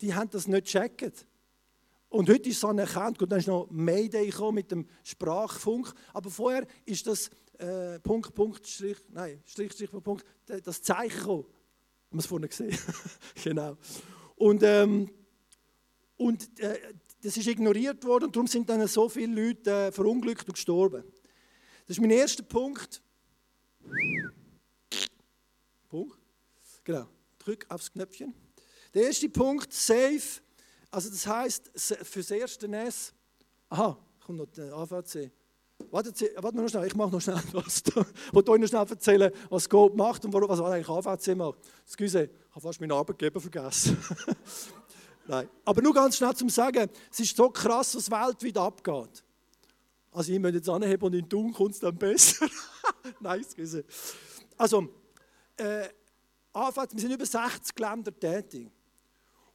Die 0.02 0.14
haben 0.14 0.30
das 0.30 0.48
nicht 0.48 0.66
gecheckt. 0.66 1.28
Und 2.10 2.30
heute 2.30 2.50
ist 2.50 2.58
es 2.58 2.64
anerkannt. 2.64 3.18
Gut, 3.18 3.32
dann 3.32 3.40
ist 3.40 3.48
noch 3.48 3.68
Mayday 3.72 4.32
mit 4.52 4.70
dem 4.70 4.86
Sprachfunk. 5.04 5.92
Aber 6.14 6.30
vorher 6.30 6.68
ist 6.86 7.08
das 7.08 7.32
äh, 7.60 8.00
Punkt, 8.00 8.34
Punkt, 8.34 8.68
Strich, 8.68 8.98
nein, 9.10 9.42
Strich, 9.46 9.72
Strich, 9.74 9.92
Punkt, 9.92 10.26
das 10.46 10.82
Zeichen 10.82 11.18
gekommen. 11.18 11.44
Haben 11.44 12.18
wir 12.18 12.20
es 12.20 12.26
vorhin 12.26 12.50
gesehen? 12.50 12.78
genau. 13.44 13.78
Und, 14.36 14.64
ähm, 14.64 15.10
und 16.18 16.60
äh, 16.60 16.80
das 17.22 17.38
ist 17.38 17.48
ignoriert 17.48 18.04
worden 18.04 18.26
und 18.26 18.36
darum 18.36 18.48
sind 18.48 18.70
dann 18.70 18.86
so 18.88 19.08
viele 19.08 19.48
Leute 19.48 19.72
äh, 19.72 19.92
verunglückt 19.92 20.48
und 20.48 20.54
gestorben. 20.54 21.04
Das 21.88 21.98
ist 21.98 22.02
mein 22.02 22.12
erster 22.12 22.44
Punkt. 22.44 23.02
Punkt. 25.90 26.18
Genau. 26.84 27.08
Drück 27.40 27.66
aufs 27.70 27.92
Knöpfchen. 27.92 28.34
Der 28.94 29.04
erste 29.04 29.30
Punkt, 29.30 29.72
safe. 29.74 30.42
Also 30.92 31.10
das 31.10 31.26
heißt 31.26 31.72
für 31.76 32.20
das 32.20 32.32
erste 32.32 32.66
NS. 32.68 33.14
Aha, 33.70 33.98
kommt 34.20 34.38
noch 34.38 34.46
der 34.48 34.74
AVC. 34.74 35.32
Warte, 35.92 36.14
warte 36.38 36.58
noch 36.58 36.68
schnell, 36.68 36.88
ich 36.88 36.96
mache 36.96 37.12
noch 37.12 37.22
schnell 37.22 37.42
was. 37.54 37.84
Ich 37.86 38.34
wollte 38.34 38.52
euch 38.52 38.60
noch 38.60 38.68
schnell 38.68 38.86
erzählen, 38.88 39.32
was 39.50 39.70
Gott 39.70 39.96
macht 39.96 40.26
und 40.26 40.34
was 40.34 40.62
eigentlich 40.62 40.90
AVC 40.90 41.36
macht. 41.36 41.60
Excuse, 41.86 42.24
ich 42.24 42.30
habe 42.52 42.62
fast 42.62 42.82
meinen 42.82 42.92
Arbeitgeber 42.92 43.40
vergessen. 43.40 43.98
Nein. 45.28 45.50
Aber 45.64 45.82
nur 45.82 45.94
ganz 45.94 46.18
schnell 46.18 46.36
zum 46.36 46.50
Sagen, 46.50 46.90
es 47.12 47.20
ist 47.20 47.36
so 47.36 47.50
krass, 47.50 47.96
was 47.96 48.12
weltweit 48.12 48.58
abgeht. 48.58 49.24
Also 50.12 50.32
ich 50.32 50.40
möchte 50.40 50.58
jetzt 50.58 50.70
anheben 50.70 51.04
und 51.06 51.14
in 51.14 51.28
Tun 51.28 51.54
kommt 51.54 51.72
es 51.72 51.80
dann 51.80 51.98
besser. 51.98 52.48
Nein, 53.20 53.42
excuse. 53.42 53.84
Also, 54.58 54.88
äh, 55.58 55.88
AVC, 56.52 56.94
wir 56.94 57.00
sind 57.00 57.12
über 57.12 57.26
60 57.26 57.80
Länder 57.80 58.20
tätig. 58.20 58.70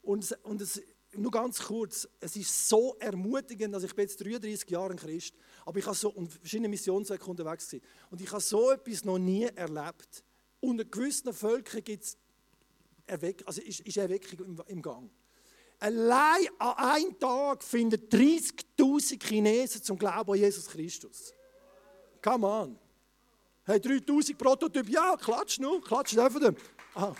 Und, 0.02 0.36
und 0.42 0.60
es, 0.60 0.82
nur 1.18 1.30
ganz 1.30 1.62
kurz, 1.62 2.08
es 2.20 2.36
ist 2.36 2.68
so 2.68 2.96
ermutigend, 2.98 3.74
dass 3.74 3.82
ich 3.82 3.94
bin 3.94 4.04
jetzt 4.04 4.24
33 4.24 4.70
Jahre 4.70 4.94
Christ, 4.96 5.34
aber 5.64 5.78
ich 5.78 5.86
habe 5.86 5.96
so 5.96 6.10
und 6.10 6.32
verschiedene 6.32 6.68
Missionswege 6.68 7.24
unterwegs 7.24 7.68
gewesen, 7.68 7.84
und 8.10 8.20
ich 8.20 8.30
habe 8.30 8.40
so 8.40 8.70
etwas 8.70 9.04
noch 9.04 9.18
nie 9.18 9.44
erlebt. 9.44 10.24
Unter 10.60 10.84
gewissen 10.84 11.32
Völkern 11.32 11.84
gibt 11.84 12.04
es 12.04 12.16
Erweck, 13.06 13.42
also 13.46 13.60
ist, 13.62 13.80
ist 13.80 13.96
Erweckung 13.96 14.46
im, 14.46 14.62
im 14.66 14.82
Gang. 14.82 15.10
Allein 15.80 16.48
an 16.58 16.74
einem 16.76 17.18
Tag 17.18 17.62
finden 17.62 18.00
30.000 18.08 19.22
Chinesen 19.22 19.82
zum 19.82 19.96
Glauben 19.96 20.32
an 20.32 20.38
Jesus 20.38 20.66
Christus. 20.66 21.32
Come 22.22 22.46
on. 22.46 22.78
Hey, 23.64 23.80
3000 23.80 24.36
Prototypen, 24.36 24.90
ja, 24.90 25.16
klatsch 25.16 25.60
nur, 25.60 25.82
klatsch 25.82 26.14
dürfen. 26.14 26.56
Aha, 26.94 27.14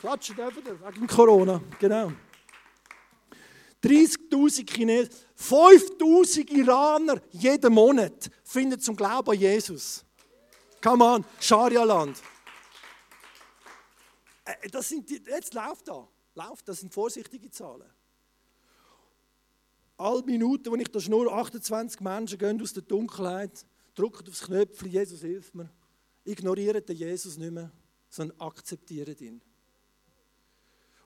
klatsch 0.00 0.34
dürfen, 0.36 0.62
wegen 0.64 1.06
Corona, 1.06 1.60
genau. 1.78 2.12
30.000 3.82 4.70
Chinesen, 4.70 5.10
5.000 5.38 6.50
Iraner 6.50 7.20
jeden 7.30 7.72
Monat 7.72 8.30
finden 8.44 8.80
zum 8.80 8.96
Glauben 8.96 9.30
an 9.30 9.38
Jesus. 9.38 10.04
Come 10.82 11.04
on, 11.04 11.24
Scharia-Land. 11.40 12.22
Äh, 14.44 14.68
das 14.70 14.88
sind 14.88 15.08
die, 15.08 15.20
jetzt 15.26 15.54
läuft 15.54 15.88
da, 15.88 16.06
läuft, 16.34 16.68
das 16.68 16.80
sind 16.80 16.92
vorsichtige 16.92 17.50
Zahlen. 17.50 17.90
Alle 19.98 20.22
Minuten, 20.22 20.70
wo 20.70 20.76
ich 20.76 20.88
da 20.88 21.00
nur 21.08 21.32
28 21.32 22.00
Menschen 22.00 22.38
gehen 22.38 22.60
aus 22.60 22.72
der 22.72 22.82
Dunkelheit, 22.82 23.66
drücken 23.94 24.28
aufs 24.28 24.42
Knöpfchen, 24.42 24.90
Jesus 24.90 25.20
hilft 25.22 25.54
mir, 25.54 25.70
ignorieren 26.24 26.84
den 26.84 26.96
Jesus 26.96 27.38
nicht 27.38 27.52
mehr, 27.52 27.72
sondern 28.08 28.38
akzeptieren 28.40 29.16
ihn. 29.18 29.42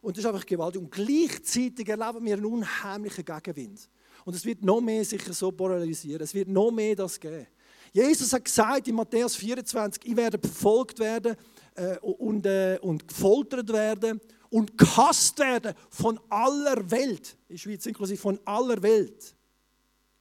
Und 0.01 0.17
das 0.17 0.25
ist 0.25 0.31
einfach 0.31 0.47
gewaltig. 0.47 0.81
Und 0.81 0.91
gleichzeitig 0.91 1.89
erleben 1.89 2.25
wir 2.25 2.35
einen 2.35 2.45
unheimlichen 2.45 3.25
Gegenwind. 3.25 3.89
Und 4.25 4.35
es 4.35 4.45
wird 4.45 4.63
noch 4.63 4.81
mehr 4.81 5.05
sicher 5.05 5.33
so 5.33 5.51
polarisieren. 5.51 6.23
Es 6.23 6.35
wird 6.35 6.49
noch 6.49 6.71
mehr 6.71 6.97
das 6.97 7.19
geben. 7.19 7.47
Jesus 7.93 8.33
hat 8.33 8.45
gesagt 8.45 8.87
in 8.89 8.95
Matthäus 8.95 9.35
24, 9.37 10.05
ich 10.05 10.17
werde 10.17 10.39
verfolgt 10.39 10.99
werden 11.01 11.37
äh, 11.75 11.99
und, 11.99 12.47
äh, 12.47 12.79
und 12.81 13.07
gefoltert 13.09 13.73
werden 13.73 14.21
und 14.49 14.79
gehasst 14.79 15.39
werden 15.41 15.75
von 15.89 16.21
aller 16.29 16.89
Welt. 16.91 17.37
In 17.49 17.55
der 17.55 17.59
Schweiz 17.59 17.87
inklusive 17.87 18.21
von 18.21 18.39
aller 18.45 18.81
Welt. 18.83 19.35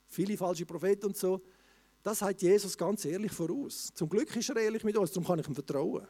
Viele 0.07 0.35
falsche 0.35 0.65
Propheten 0.65 1.07
und 1.07 1.17
so. 1.17 1.41
Das 2.01 2.21
hat 2.21 2.41
Jesus 2.41 2.77
ganz 2.77 3.05
ehrlich 3.05 3.31
voraus. 3.31 3.91
Zum 3.93 4.09
Glück 4.09 4.35
ist 4.35 4.49
er 4.49 4.57
ehrlich 4.57 4.83
mit 4.83 4.97
uns, 4.97 5.11
darum 5.11 5.27
kann 5.27 5.39
ich 5.39 5.47
ihm 5.47 5.53
vertrauen. 5.53 6.07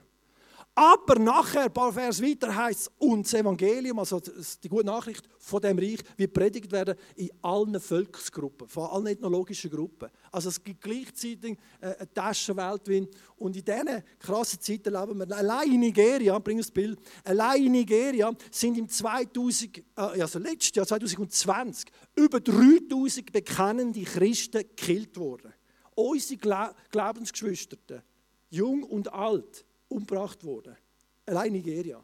Aber 0.82 1.20
nachher, 1.20 1.64
ein 1.64 1.74
paar 1.74 1.92
Vers 1.92 2.24
weiter, 2.24 2.56
heißt 2.56 2.80
es, 2.80 2.92
und 3.00 3.26
das 3.26 3.34
Evangelium, 3.34 4.00
also 4.00 4.22
die 4.64 4.70
gute 4.70 4.86
Nachricht 4.86 5.28
von 5.38 5.62
dem 5.62 5.78
Reich, 5.78 6.00
wird 6.16 6.32
predigt 6.32 6.72
werden 6.72 6.96
in 7.18 7.30
allen 7.42 7.78
Volksgruppen, 7.82 8.66
von 8.66 8.86
allen 8.86 9.08
ethnologischen 9.08 9.70
Gruppen. 9.70 10.08
Also 10.32 10.48
es 10.48 10.64
gibt 10.64 10.80
gleichzeitig 10.80 11.58
äh, 11.82 11.96
eine 11.98 12.14
Taschenwelt. 12.14 13.10
Und 13.36 13.58
in 13.58 13.66
diesen 13.66 14.04
krassen 14.20 14.62
Zeiten 14.62 14.94
leben 14.94 15.20
wir. 15.20 15.36
Allein 15.36 15.70
in 15.74 15.82
Nigeria, 15.82 16.40
bring 16.40 16.60
das 16.60 16.72
Bild, 16.72 16.98
allein 17.26 17.66
in 17.66 17.74
Nigeria 17.74 18.32
sind 18.50 18.78
im 18.78 18.88
2000, 18.88 19.80
äh, 19.80 19.82
also 19.98 20.40
letztes 20.40 20.76
Jahr, 20.76 20.88
2020, 20.88 21.92
über 22.16 22.40
3000 22.40 23.34
bekennende 23.34 24.04
Christen 24.04 24.60
gekillt 24.60 25.18
worden. 25.18 25.54
Unsere 25.94 26.74
Glaubensgeschwister, 26.90 28.02
jung 28.50 28.84
und 28.84 29.12
alt 29.12 29.66
umgebracht 29.90 30.44
worden. 30.44 30.78
Allein 31.26 31.52
Nigeria. 31.52 32.04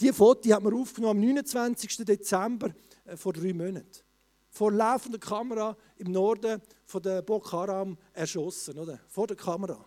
Diese 0.00 0.12
Foto 0.12 0.50
hat 0.52 0.62
man 0.62 0.74
aufgenommen 0.74 1.22
am 1.22 1.26
29. 1.26 2.04
Dezember 2.04 2.74
äh, 3.04 3.16
vor 3.16 3.32
drei 3.32 3.52
Monaten. 3.52 4.02
Vor 4.50 4.72
laufender 4.72 5.18
Kamera 5.18 5.76
im 5.98 6.12
Norden 6.12 6.60
von 6.84 7.02
der 7.02 7.22
Boko 7.22 7.52
Haram 7.52 7.96
erschossen, 8.12 8.78
oder? 8.78 9.00
Vor 9.08 9.26
der 9.26 9.36
Kamera. 9.36 9.84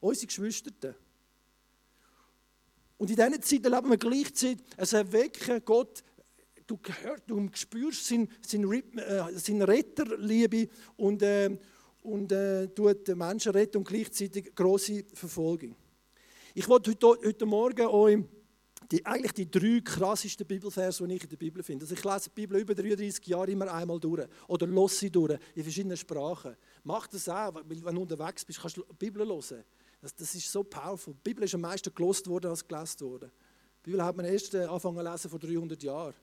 Unsere 0.00 0.26
Geschwister. 0.26 0.94
Und 2.96 3.10
in 3.10 3.16
diesen 3.16 3.42
Zeiten 3.42 3.72
leben 3.72 3.90
wir 3.90 3.96
gleichzeitig 3.96 4.64
ein 4.76 4.86
Erwecken, 4.86 5.62
Gott, 5.64 6.02
du 6.66 6.78
hörst, 7.02 7.24
du 7.26 7.48
spürst 7.52 8.06
seine, 8.06 8.28
seine, 8.46 8.76
äh, 8.76 9.38
seine 9.38 9.68
Retterliebe 9.68 10.68
und, 10.96 11.22
äh, 11.22 11.56
und 12.02 12.32
äh, 12.32 12.68
tut 12.68 13.08
Menschen 13.08 13.52
retten 13.52 13.78
und 13.78 13.88
gleichzeitig 13.88 14.54
große 14.54 15.04
Verfolgung. 15.14 15.74
Ich 16.54 16.68
wollte 16.68 16.90
heute, 16.90 17.06
heute 17.26 17.46
Morgen 17.46 17.86
euch 17.86 18.18
die, 18.90 19.06
eigentlich 19.06 19.32
die 19.32 19.50
drei 19.50 19.80
krassesten 19.82 20.46
Bibelverse, 20.46 21.06
die 21.06 21.14
ich 21.14 21.22
in 21.22 21.28
der 21.30 21.36
Bibel 21.38 21.62
finde. 21.62 21.84
Also 21.84 21.94
ich 21.94 22.04
lese 22.04 22.28
die 22.28 22.34
Bibel 22.34 22.60
über 22.60 22.74
33 22.74 23.26
Jahre 23.26 23.50
immer 23.50 23.72
einmal 23.72 23.98
durch 23.98 24.26
oder 24.48 24.66
los 24.66 24.98
sie 24.98 25.10
durch 25.10 25.38
in 25.54 25.62
verschiedenen 25.62 25.96
Sprachen. 25.96 26.54
Mach 26.84 27.06
das 27.06 27.26
auch, 27.26 27.54
weil 27.54 27.64
wenn 27.66 27.94
du 27.94 28.02
unterwegs 28.02 28.44
bist, 28.44 28.60
kannst 28.60 28.76
du 28.76 28.82
die 28.82 28.96
Bibel 28.96 29.26
hören. 29.26 29.64
Das, 30.02 30.14
das 30.14 30.34
ist 30.34 30.52
so 30.52 30.62
powerful. 30.62 31.14
Die 31.14 31.30
Bibel 31.30 31.44
ist 31.44 31.54
am 31.54 31.62
meisten 31.62 31.94
gelost 31.94 32.28
worden 32.28 32.50
als 32.50 32.68
gelesen 32.68 33.00
worden. 33.00 33.32
Die 33.80 33.90
Bibel 33.90 34.04
hat 34.04 34.14
man 34.14 34.26
erst 34.26 34.52
äh, 34.52 34.64
angefangen 34.64 34.98
zu 34.98 35.10
lesen 35.10 35.30
vor 35.30 35.38
300 35.38 35.82
Jahren. 35.82 36.14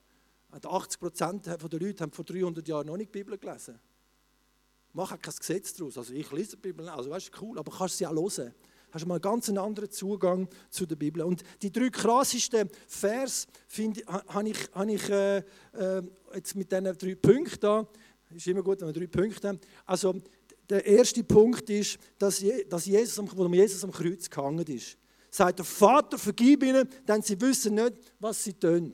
80 0.52 1.00
Prozent 1.00 1.46
der 1.46 1.58
Leute 1.58 2.04
haben 2.04 2.12
vor 2.12 2.24
300 2.24 2.68
Jahren 2.68 2.86
noch 2.86 2.96
nicht 2.96 3.12
die 3.12 3.18
Bibel 3.18 3.36
gelesen. 3.36 3.80
Mach 4.92 5.10
kein 5.18 5.34
Gesetz 5.34 5.74
daraus. 5.74 5.98
Also 5.98 6.14
ich 6.14 6.30
lese 6.30 6.50
die 6.50 6.62
Bibel, 6.62 6.88
also 6.88 7.10
weißt 7.10 7.32
cool, 7.40 7.58
aber 7.58 7.72
kannst 7.72 7.98
sie 7.98 8.06
auch 8.06 8.12
hören 8.12 8.54
hast 8.92 9.02
du 9.02 9.08
mal 9.08 9.14
einen 9.14 9.22
ganz 9.22 9.48
anderen 9.48 9.90
Zugang 9.90 10.48
zu 10.70 10.86
der 10.86 10.96
Bibel. 10.96 11.22
Und 11.22 11.42
die 11.62 11.72
drei 11.72 11.90
krassesten 11.90 12.68
Vers 12.86 13.46
habe 14.28 14.48
ich, 14.48 14.58
hab 14.72 14.88
ich 14.88 15.08
äh, 15.10 15.38
äh, 15.38 16.02
jetzt 16.34 16.54
mit 16.56 16.70
diesen 16.70 16.84
drei 16.84 17.14
Punkten 17.14 17.60
da. 17.60 17.86
Ist 18.34 18.46
immer 18.46 18.62
gut, 18.62 18.80
wenn 18.80 18.88
wir 18.88 18.92
drei 18.92 19.06
Punkte 19.06 19.48
haben. 19.48 19.60
Also 19.86 20.14
der 20.68 20.86
erste 20.86 21.24
Punkt 21.24 21.68
ist, 21.68 21.98
dass, 22.18 22.40
Jesus, 22.40 23.18
wo 23.34 23.46
Jesus 23.48 23.84
am 23.84 23.90
Kreuz 23.90 24.30
gehangen 24.30 24.66
ist. 24.66 24.96
Sagt 25.30 25.58
der 25.58 25.64
Vater, 25.64 26.18
vergib 26.18 26.62
ihnen, 26.62 26.88
denn 27.06 27.22
sie 27.22 27.40
wissen 27.40 27.74
nicht, 27.74 27.94
was 28.18 28.42
sie 28.42 28.52
tun. 28.54 28.92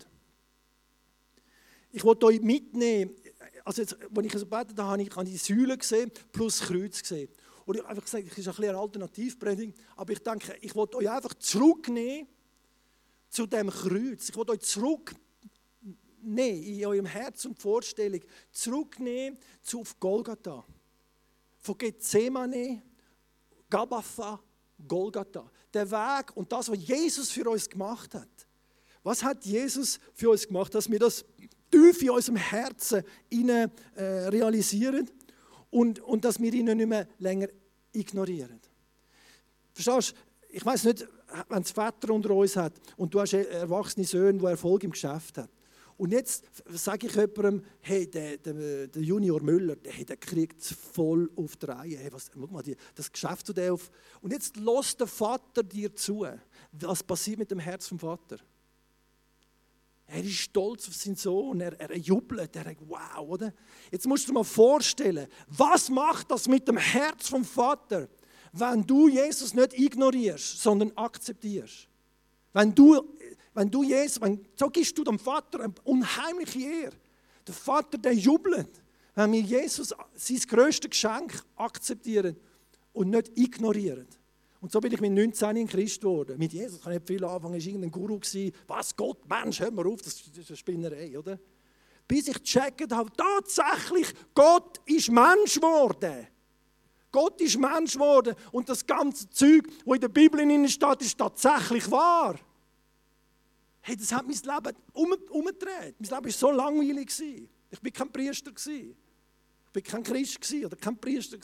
Ich 1.92 2.04
wollte 2.04 2.26
euch 2.26 2.40
mitnehmen, 2.40 3.14
also 3.64 3.82
jetzt, 3.82 3.94
als 3.94 4.26
ich 4.26 4.32
so 4.32 4.46
betet 4.46 4.78
habe, 4.78 5.02
ich 5.02 5.08
die 5.08 5.36
Säule 5.36 5.76
gesehen 5.76 6.10
plus 6.30 6.60
Kreuz 6.60 7.00
gesehen. 7.00 7.28
Und 7.66 7.74
ich 7.74 7.82
habe 7.82 7.90
einfach 7.90 8.04
gesagt, 8.04 8.24
es 8.24 8.38
ist 8.38 8.46
ein 8.46 8.54
bisschen 8.54 8.70
eine 8.70 8.78
Alternativpredigt, 8.78 9.76
aber 9.96 10.12
ich 10.12 10.20
denke, 10.20 10.56
ich 10.60 10.74
wollte 10.74 10.98
euch 10.98 11.10
einfach 11.10 11.34
zurücknehmen 11.34 12.28
zu 13.28 13.44
dem 13.46 13.70
Kreuz. 13.70 14.28
Ich 14.28 14.36
wollte 14.36 14.52
euch 14.52 14.60
zurücknehmen 14.60 15.18
in 16.22 16.86
eurem 16.86 17.06
Herz 17.06 17.44
und 17.44 17.60
Vorstellung, 17.60 18.20
zurücknehmen 18.52 19.38
zu 19.62 19.80
auf 19.80 19.98
Golgatha. 19.98 20.64
Von 21.58 21.76
Gethsemane, 21.76 22.82
Gabatha, 23.68 24.40
Golgatha. 24.86 25.50
Der 25.74 25.90
Weg 25.90 26.36
und 26.36 26.50
das, 26.52 26.70
was 26.70 26.78
Jesus 26.78 27.32
für 27.32 27.50
uns 27.50 27.68
gemacht 27.68 28.14
hat. 28.14 28.28
Was 29.02 29.24
hat 29.24 29.44
Jesus 29.44 29.98
für 30.14 30.30
uns 30.30 30.46
gemacht, 30.46 30.72
dass 30.72 30.88
wir 30.88 31.00
das 31.00 31.24
tief 31.68 32.00
in 32.00 32.10
unserem 32.10 32.36
Herzen 32.36 33.02
äh, 33.28 33.68
realisieren? 34.28 35.10
Und, 35.76 36.00
und 36.00 36.24
dass 36.24 36.40
wir 36.40 36.54
ihn 36.54 36.64
nicht 36.64 36.88
mehr 36.88 37.06
länger 37.18 37.48
ignorieren. 37.92 38.58
Verstehst 39.74 40.12
du? 40.12 40.16
Ich 40.48 40.64
weiß 40.64 40.84
nicht, 40.84 41.06
wenn 41.50 41.62
es 41.62 41.70
Väter 41.70 42.14
unter 42.14 42.30
uns 42.30 42.56
hat 42.56 42.72
und 42.96 43.12
du 43.12 43.20
hast 43.20 43.34
erwachsene 43.34 44.06
Söhne, 44.06 44.38
die 44.38 44.46
Erfolg 44.46 44.84
im 44.84 44.92
Geschäft 44.92 45.36
haben. 45.36 45.50
Und 45.98 46.12
jetzt 46.12 46.44
sage 46.68 47.08
ich 47.08 47.14
jemandem, 47.14 47.62
hey, 47.80 48.10
der, 48.10 48.38
der, 48.38 48.86
der 48.86 49.02
Junior 49.02 49.42
Müller, 49.42 49.76
der, 49.76 49.92
der 50.04 50.16
kriegt 50.16 50.62
es 50.62 50.72
voll 50.72 51.30
auf 51.36 51.56
die 51.56 51.66
Reihe. 51.66 51.98
Hey, 51.98 52.10
was, 52.10 52.30
guck 52.30 52.50
mal, 52.50 52.62
das 52.94 53.12
Geschäft 53.12 53.46
zu 53.46 53.72
auf. 53.72 53.90
Und 54.22 54.32
jetzt 54.32 54.56
lässt 54.56 55.00
der 55.00 55.06
Vater 55.06 55.62
dir 55.62 55.94
zu. 55.94 56.26
Was 56.72 57.02
passiert 57.02 57.38
mit 57.38 57.50
dem 57.50 57.58
Herz 57.58 57.86
vom 57.86 57.98
Vater? 57.98 58.38
Er 60.08 60.22
ist 60.22 60.34
stolz 60.34 60.86
auf 60.86 60.94
seinen 60.94 61.16
Sohn, 61.16 61.60
er, 61.60 61.78
er 61.80 61.96
jubelt, 61.96 62.54
er 62.54 62.64
sagt, 62.64 62.80
wow, 62.86 63.18
oder? 63.26 63.52
Jetzt 63.90 64.06
musst 64.06 64.24
du 64.24 64.32
dir 64.32 64.38
mal 64.38 64.44
vorstellen, 64.44 65.26
was 65.48 65.88
macht 65.90 66.30
das 66.30 66.46
mit 66.46 66.68
dem 66.68 66.76
Herz 66.76 67.28
vom 67.28 67.44
Vater, 67.44 68.08
wenn 68.52 68.86
du 68.86 69.08
Jesus 69.08 69.52
nicht 69.52 69.76
ignorierst, 69.76 70.62
sondern 70.62 70.92
akzeptierst? 70.96 71.88
Wenn 72.52 72.74
du, 72.74 73.02
wenn 73.52 73.70
du 73.70 73.82
Jesus, 73.82 74.20
wenn, 74.20 74.46
so 74.54 74.70
gibst 74.70 74.96
du 74.96 75.02
dem 75.02 75.18
Vater 75.18 75.60
eine 75.60 75.74
unheimliche 75.84 76.60
Ehre. 76.60 76.96
Der 77.46 77.54
Vater, 77.54 77.98
der 77.98 78.14
jubelt, 78.14 78.82
wenn 79.14 79.32
wir 79.32 79.40
Jesus, 79.40 79.94
sein 80.14 80.40
größtes 80.46 80.90
Geschenk, 80.90 81.42
akzeptieren 81.56 82.36
und 82.92 83.10
nicht 83.10 83.36
ignorieren. 83.36 84.06
Und 84.66 84.72
so 84.72 84.80
bin 84.80 84.92
ich 84.92 85.00
mit 85.00 85.12
19 85.12 85.58
in 85.58 85.68
Christ 85.68 86.00
geworden. 86.00 86.36
Mit 86.38 86.52
Jesus 86.52 86.82
kann 86.82 86.92
ich 86.92 86.98
nicht 86.98 87.06
viel 87.06 87.24
anfangen, 87.24 87.54
ich 87.54 87.66
war 87.66 87.70
irgendein 87.70 87.90
Guru. 87.92 88.18
Gewesen. 88.18 88.52
Was, 88.66 88.96
Gott, 88.96 89.18
Mensch, 89.28 89.60
hör 89.60 89.70
mal 89.70 89.86
auf, 89.86 90.02
das 90.02 90.14
ist 90.14 90.48
eine 90.50 90.56
Spinnerei, 90.56 91.16
oder? 91.16 91.38
Bis 92.08 92.26
ich 92.26 92.42
gecheckt 92.42 92.92
habe, 92.92 93.08
tatsächlich, 93.16 94.12
Gott 94.34 94.80
ist 94.86 95.08
Mensch 95.08 95.54
geworden. 95.54 96.26
Gott 97.12 97.40
ist 97.42 97.56
Mensch 97.56 97.92
geworden 97.92 98.34
und 98.50 98.68
das 98.68 98.84
ganze 98.84 99.30
Zeug, 99.30 99.68
das 99.68 99.94
in 99.94 100.00
der 100.00 100.08
Bibel 100.08 100.68
steht, 100.68 101.00
ist 101.00 101.16
tatsächlich 101.16 101.88
wahr. 101.88 102.34
Hey, 103.82 103.96
das 103.96 104.10
hat 104.10 104.26
mein 104.26 104.34
Leben 104.34 104.76
um, 104.94 105.14
umgedreht. 105.30 105.94
Mein 106.00 106.10
Leben 106.10 106.24
war 106.24 106.30
so 106.32 106.50
langweilig. 106.50 107.08
Ich 107.20 107.84
war 107.84 107.90
kein 107.92 108.10
Priester. 108.10 108.50
Ich 108.50 108.96
war 109.72 109.82
kein 109.82 110.02
Christ 110.02 110.54
oder 110.64 110.74
kein 110.74 110.98
Priester. 110.98 111.38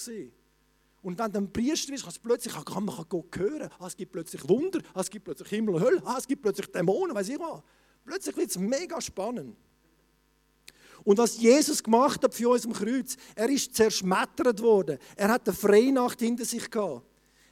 Und 1.03 1.19
wenn 1.19 1.33
du 1.33 1.38
ein 1.38 1.53
Priester 1.53 1.91
bist, 1.91 2.05
kannst 2.05 2.19
du 2.19 2.23
plötzlich 2.23 2.55
kann 2.65 2.85
man 2.85 3.05
Gott 3.09 3.37
hören. 3.37 3.69
Ah, 3.79 3.88
es 3.88 3.97
gibt 3.97 4.12
plötzlich 4.12 4.49
Wunder, 4.49 4.81
ah, 4.95 5.01
es 5.01 5.11
gibt 5.11 5.25
plötzlich 5.25 5.49
Himmel 5.49 5.75
und 5.75 5.83
Hölle, 5.83 6.03
ah, 6.05 6.17
es 6.17 6.27
gibt 6.27 6.43
plötzlich 6.43 6.69
Dämonen, 6.69 7.15
weiß 7.15 7.29
ich 7.29 7.41
was. 7.41 7.61
Plötzlich 8.05 8.37
wird 8.37 8.51
es 8.51 8.59
mega 8.59 9.01
spannend. 9.01 9.57
Und 11.05 11.19
was 11.19 11.41
Jesus 11.41 11.83
gemacht 11.83 12.23
hat 12.23 12.35
für 12.35 12.51
uns 12.51 12.65
am 12.65 12.73
Kreuz, 12.73 13.17
er 13.35 13.49
ist 13.49 13.75
zerschmettert 13.75 14.62
worden. 14.62 14.99
Er 15.17 15.29
hat 15.29 15.49
eine 15.49 15.57
Freinacht 15.57 16.21
hinter 16.21 16.45
sich 16.45 16.71
gehabt. 16.71 17.05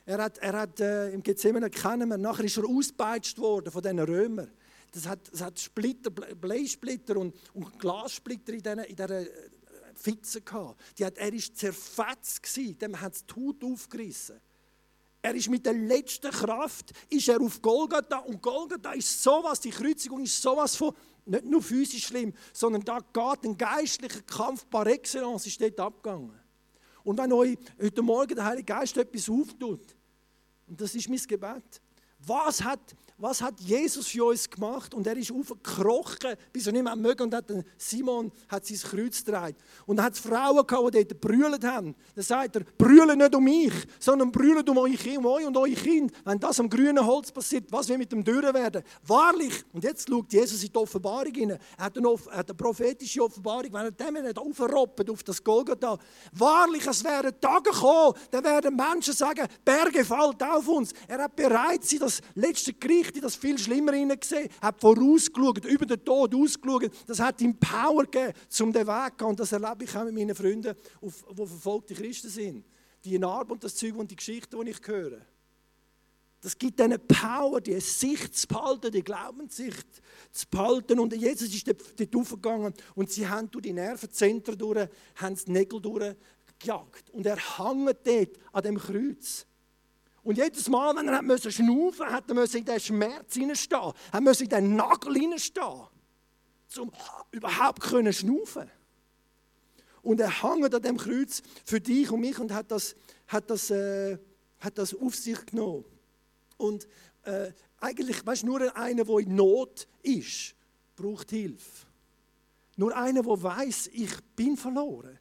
Er 0.06 0.22
hat, 0.22 0.38
er 0.38 0.52
hat 0.52 0.80
äh, 0.80 1.10
im 1.10 1.22
Gethsemane 1.22 1.70
kennen 1.70 2.08
wir, 2.08 2.18
nachher 2.18 2.44
ist 2.44 2.56
er 2.56 2.64
ausgepeitscht 2.66 3.38
worden 3.38 3.70
von 3.70 3.82
diesen 3.82 3.98
Römern. 3.98 4.50
Das 4.92 5.06
hat, 5.06 5.20
das 5.32 5.42
hat 5.42 5.58
Splitter, 5.58 6.10
Bleisplitter 6.10 7.16
und, 7.16 7.34
und 7.54 7.78
Glassplitter 7.78 8.52
in, 8.52 8.62
diesen, 8.62 8.78
in 8.80 8.96
dieser 8.96 9.20
Fitze 10.00 10.40
gehabt. 10.40 10.80
Die 10.98 11.04
hat, 11.04 11.18
er 11.18 11.32
war 11.32 11.54
zerfetzt, 11.54 12.42
gewesen, 12.42 12.78
dem 12.78 13.00
hat 13.00 13.14
die 13.28 13.34
Haut 13.34 13.62
aufgerissen. 13.64 14.40
Er 15.22 15.34
ist 15.34 15.50
mit 15.50 15.66
der 15.66 15.74
letzten 15.74 16.30
Kraft 16.30 16.92
ist 17.10 17.28
er 17.28 17.40
auf 17.40 17.60
Golgatha 17.60 18.18
und 18.20 18.40
Golgatha 18.40 18.92
ist 18.92 19.22
sowas, 19.22 19.60
die 19.60 19.70
Kreuzigung 19.70 20.22
ist 20.22 20.40
sowas 20.40 20.76
von 20.76 20.94
nicht 21.26 21.44
nur 21.44 21.62
physisch 21.62 22.06
schlimm, 22.06 22.32
sondern 22.52 22.82
da 22.82 22.98
geht 22.98 23.44
ein 23.44 23.56
geistlicher 23.56 24.22
Kampf 24.22 24.68
par 24.70 24.86
excellence 24.86 25.46
ist 25.46 25.60
dort 25.60 25.78
abgegangen. 25.78 26.40
Und 27.04 27.18
wenn 27.18 27.32
euch 27.32 27.58
heute 27.80 28.02
Morgen 28.02 28.34
der 28.34 28.44
Heilige 28.44 28.64
Geist 28.64 28.96
etwas 28.96 29.28
auftut, 29.28 29.94
und 30.66 30.80
das 30.80 30.94
ist 30.94 31.08
mein 31.08 31.18
Gebet, 31.18 31.80
was 32.20 32.62
hat, 32.62 32.94
was 33.20 33.42
hat 33.42 33.60
Jesus 33.60 34.08
für 34.08 34.24
uns 34.24 34.48
gemacht? 34.48 34.94
Und 34.94 35.06
er 35.06 35.16
ist 35.16 35.30
aufgekrochen, 35.30 36.34
bis 36.52 36.66
er 36.66 36.72
nicht 36.72 36.82
mehr 36.82 36.96
mögen 36.96 37.24
und 37.24 37.34
hat 37.34 37.46
Simon 37.76 38.32
hat 38.48 38.66
sein 38.66 38.78
Kreuz 38.78 39.22
gedreht. 39.24 39.56
Und 39.86 39.98
er 39.98 40.04
hat 40.04 40.16
Frauen 40.16 40.66
gehabt, 40.66 40.94
die 40.94 41.04
dort 41.04 41.20
brüllt 41.20 41.64
haben. 41.64 41.94
Dann 42.14 42.24
sagt 42.24 42.56
er, 42.56 42.64
brüllen 42.78 43.18
nicht 43.18 43.34
um 43.34 43.44
mich, 43.44 43.72
sondern 43.98 44.32
brüllen 44.32 44.66
um 44.68 44.78
euch, 44.78 45.18
um 45.18 45.26
euch 45.26 45.46
und 45.46 45.56
euer 45.56 45.74
Kind. 45.74 46.12
Wenn 46.24 46.40
das 46.40 46.58
am 46.60 46.70
grünen 46.70 47.04
Holz 47.04 47.30
passiert, 47.30 47.70
was 47.70 47.88
wir 47.88 47.98
mit 47.98 48.10
dem 48.10 48.24
Dürren 48.24 48.54
werden? 48.54 48.82
Wahrlich, 49.06 49.64
und 49.72 49.84
jetzt 49.84 50.08
schaut 50.08 50.32
Jesus 50.32 50.62
in 50.62 50.72
die 50.72 50.78
Offenbarung 50.78 51.34
hinein. 51.34 51.58
Er 51.76 51.84
hat 51.84 51.98
eine, 51.98 52.08
er 52.08 52.38
hat 52.38 52.50
eine 52.50 52.56
prophetische 52.56 53.22
Offenbarung, 53.22 53.72
wenn 53.72 53.84
er 53.84 53.90
dem 53.90 54.14
nicht 54.14 54.38
aufroppt 54.38 55.10
auf 55.10 55.22
das 55.22 55.44
Golgatha. 55.44 55.98
Wahrlich, 56.32 56.86
es 56.86 57.04
werden 57.04 57.32
Tage 57.38 57.70
kommen, 57.70 58.14
dann 58.30 58.44
werden 58.44 58.74
Menschen 58.74 59.12
sagen, 59.12 59.46
Berge 59.64 60.04
fallen 60.04 60.36
auf 60.40 60.68
uns. 60.68 60.92
Er 61.06 61.18
hat 61.22 61.36
bereit 61.36 61.84
sein, 61.84 61.98
das 61.98 62.20
letzte 62.34 62.72
Gericht 62.72 63.09
in 63.16 63.22
das 63.22 63.36
viel 63.36 63.58
Schlimmer 63.58 63.92
hineingesehen, 63.92 64.48
hat 64.60 64.80
vorausgeschaut, 64.80 65.64
über 65.64 65.86
den 65.86 66.04
Tod 66.04 66.34
ausgeschaut. 66.34 66.90
Das 67.06 67.20
hat 67.20 67.40
ihm 67.40 67.58
Power 67.58 68.04
gegeben, 68.04 68.32
um 68.60 68.72
den 68.72 68.86
Weg 68.86 69.12
zu 69.12 69.16
gehen. 69.16 69.26
Und 69.28 69.40
das 69.40 69.52
erlebe 69.52 69.84
ich 69.84 69.96
auch 69.96 70.04
mit 70.04 70.14
meinen 70.14 70.34
Freunden, 70.34 70.74
die 71.02 71.46
verfolgte 71.46 71.94
Christen 71.94 72.28
sind. 72.28 72.64
Die 73.04 73.18
Narbe 73.18 73.52
und 73.52 73.64
das 73.64 73.76
Zeug 73.76 73.96
und 73.96 74.10
die 74.10 74.16
Geschichten, 74.16 74.62
die 74.64 74.70
ich 74.70 74.80
höre. 74.84 75.20
Das 76.40 76.56
gibt 76.56 76.80
ihnen 76.80 76.98
Power, 77.06 77.60
die 77.60 77.78
Sicht 77.80 78.34
zu 78.34 78.48
behalten, 78.48 78.90
die 78.90 79.02
Glaubenssicht 79.02 79.86
zu 80.30 80.46
behalten. 80.50 80.98
Und 80.98 81.14
Jesus 81.14 81.54
ist 81.54 81.66
dort 81.66 82.16
aufgegangen 82.16 82.72
und 82.94 83.10
sie 83.10 83.28
haben 83.28 83.50
durch 83.50 83.62
die 83.62 83.74
Nervenzentren 83.74 84.56
durch, 84.56 84.88
haben 85.16 85.34
die 85.34 85.52
Nägel 85.52 85.80
durchgejagt. 85.80 87.10
Und 87.10 87.26
er 87.26 87.36
hängt 87.36 88.06
dort 88.06 88.38
an 88.52 88.62
dem 88.62 88.78
Kreuz. 88.78 89.46
Und 90.22 90.36
jedes 90.36 90.68
Mal, 90.68 90.94
wenn 90.96 91.08
er 91.08 91.22
musste 91.22 91.50
schnaufen 91.50 92.06
musste, 92.06 92.06
hat 92.06 92.30
er 92.30 92.54
in 92.54 92.64
den 92.64 92.80
Schmerz 92.80 93.34
hineinstehen. 93.34 93.92
Er 94.12 94.20
musste 94.20 94.44
in 94.44 94.50
den 94.50 94.76
Nagel 94.76 95.14
hineinstehen, 95.14 95.86
um 96.78 96.92
überhaupt 97.30 97.82
zu 97.82 98.12
schnaufen. 98.12 98.70
Und 100.02 100.20
er 100.20 100.42
hängt 100.42 100.74
an 100.74 100.82
dem 100.82 100.96
Kreuz 100.96 101.42
für 101.64 101.80
dich 101.80 102.10
und 102.10 102.20
mich 102.20 102.38
und 102.38 102.52
hat 102.52 102.70
das, 102.70 102.94
hat 103.28 103.50
das, 103.50 103.70
äh, 103.70 104.18
hat 104.58 104.78
das 104.78 104.94
auf 104.94 105.14
sich 105.14 105.44
genommen. 105.46 105.84
Und 106.56 106.86
äh, 107.22 107.52
eigentlich, 107.78 108.24
weißt 108.24 108.42
du, 108.42 108.46
nur 108.46 108.76
einer, 108.76 109.04
der 109.04 109.18
in 109.18 109.34
Not 109.34 109.86
ist, 110.02 110.54
braucht 110.96 111.30
Hilfe. 111.30 111.86
Nur 112.76 112.96
einer, 112.96 113.22
der 113.22 113.42
weiß, 113.42 113.88
ich 113.92 114.22
bin 114.36 114.56
verloren, 114.56 115.18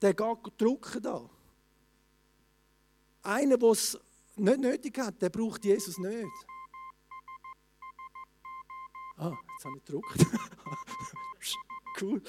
der 0.00 0.14
geht 0.14 0.38
drucken 0.58 1.02
da. 1.02 1.28
Einer, 3.22 3.58
der 3.58 3.70
es 3.70 3.98
nicht 4.36 4.60
nötig 4.60 4.98
hat, 4.98 5.20
der 5.20 5.30
braucht 5.30 5.64
Jesus 5.64 5.98
nicht. 5.98 6.26
Ah, 9.16 9.32
jetzt 9.54 9.64
habe 9.64 9.76
ich 9.78 9.84
gedruckt. 9.84 10.26
cool. 12.00 12.22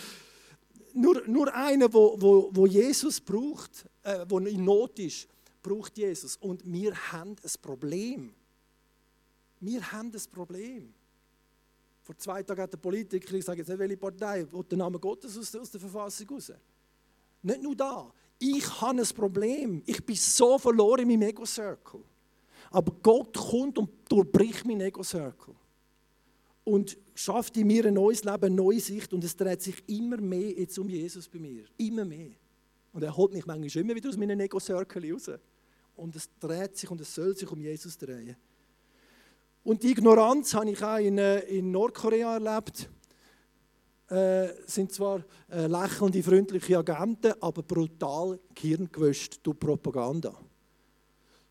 Nur, 0.93 1.27
nur 1.27 1.53
einer, 1.53 1.93
wo, 1.93 2.19
wo, 2.19 2.49
wo 2.51 2.65
Jesus 2.65 3.19
braucht, 3.19 3.85
äh, 4.03 4.25
wo 4.27 4.39
in 4.39 4.63
Not 4.63 4.97
ist, 4.99 5.27
braucht 5.61 5.97
Jesus. 5.97 6.37
Und 6.37 6.63
wir 6.65 6.95
haben 7.11 7.31
ein 7.31 7.61
Problem. 7.61 8.33
Wir 9.59 9.91
haben 9.91 10.11
ein 10.13 10.31
Problem. 10.31 10.93
Vor 12.03 12.17
zwei 12.17 12.41
Tagen 12.41 12.61
hat 12.61 12.71
der 12.71 12.77
Politiker, 12.77 13.33
ich 13.33 13.43
sage 13.43 13.59
jetzt 13.59 13.67
nicht 13.67 13.79
welche 13.79 13.97
Partei, 13.97 14.43
den 14.43 14.79
Namen 14.79 14.99
Gottes 14.99 15.37
aus, 15.37 15.53
aus 15.55 15.69
der 15.69 15.81
Verfassung 15.81 16.29
raus. 16.29 16.53
Nicht 17.41 17.61
nur 17.61 17.75
da. 17.75 18.11
Ich 18.39 18.81
habe 18.81 18.99
ein 18.99 19.07
Problem. 19.07 19.81
Ich 19.85 20.05
bin 20.05 20.15
so 20.15 20.57
verloren 20.57 21.01
in 21.01 21.07
meinem 21.07 21.29
Ego-Circle. 21.29 22.01
Aber 22.71 22.91
Gott 23.01 23.35
kommt 23.35 23.77
und 23.77 23.89
durchbricht 24.09 24.65
meinen 24.65 24.81
Ego-Circle. 24.81 25.55
Und 26.63 26.97
schafft 27.15 27.55
in 27.57 27.67
mir 27.67 27.85
ein 27.85 27.93
neues 27.93 28.23
Leben, 28.23 28.43
eine 28.43 28.55
neue 28.55 28.79
Sicht. 28.79 29.13
Und 29.13 29.23
es 29.23 29.35
dreht 29.35 29.61
sich 29.61 29.83
immer 29.87 30.17
mehr 30.17 30.51
jetzt 30.51 30.77
um 30.77 30.89
Jesus 30.89 31.27
bei 31.27 31.39
mir. 31.39 31.65
Immer 31.77 32.05
mehr. 32.05 32.31
Und 32.91 33.03
er 33.03 33.15
holt 33.15 33.33
mich 33.33 33.45
manchmal 33.45 33.83
immer 33.83 33.95
wieder 33.95 34.09
aus 34.09 34.17
meinem 34.17 34.39
Ego-Circle 34.39 35.11
raus. 35.11 35.31
Und 35.95 36.15
es 36.15 36.29
dreht 36.39 36.77
sich 36.77 36.91
und 36.91 37.01
es 37.01 37.13
soll 37.13 37.35
sich 37.35 37.49
um 37.51 37.59
Jesus 37.59 37.97
drehen. 37.97 38.35
Und 39.63 39.83
die 39.83 39.91
Ignoranz 39.91 40.53
habe 40.53 40.71
ich 40.71 40.81
auch 40.83 40.97
in, 40.97 41.17
äh, 41.17 41.39
in 41.39 41.71
Nordkorea 41.71 42.35
erlebt 42.35 42.89
äh, 44.09 44.53
sind 44.65 44.91
zwar 44.91 45.23
äh, 45.49 45.67
lächelnde, 45.67 46.23
freundliche 46.23 46.77
Agenten, 46.77 47.33
aber 47.41 47.61
brutal 47.63 48.39
gehirngewöscht 48.55 49.39
durch 49.43 49.59
Propaganda. 49.59 50.33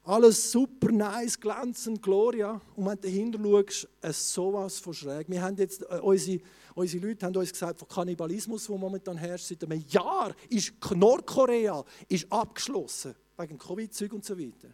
Alles 0.04 0.52
super, 0.52 0.92
nice, 0.92 1.38
glänzend, 1.38 2.00
Gloria. 2.00 2.60
Und 2.76 2.86
wenn 2.86 2.94
du 2.94 3.08
dahinter 3.08 3.38
schaust, 3.42 3.88
es 4.00 4.32
sowas 4.32 4.78
von 4.78 4.94
schräg. 4.94 5.28
Wir 5.28 5.42
haben 5.42 5.56
jetzt, 5.56 5.82
äh, 5.82 5.98
unsere, 6.00 6.40
unsere 6.74 7.06
Leute 7.06 7.26
haben 7.26 7.36
uns 7.36 7.52
gesagt, 7.52 7.80
von 7.80 7.88
Kannibalismus, 7.88 8.66
der 8.66 8.78
momentan 8.78 9.16
herrscht, 9.16 9.48
seit 9.48 9.64
einem 9.64 9.84
Jahr 9.88 10.34
ist 10.48 10.72
Nordkorea 10.94 11.84
ist 12.08 12.30
abgeschlossen, 12.30 13.16
wegen 13.36 13.58
Covid-Zeug 13.58 14.12
und 14.12 14.24
so 14.24 14.38
weiter. 14.38 14.68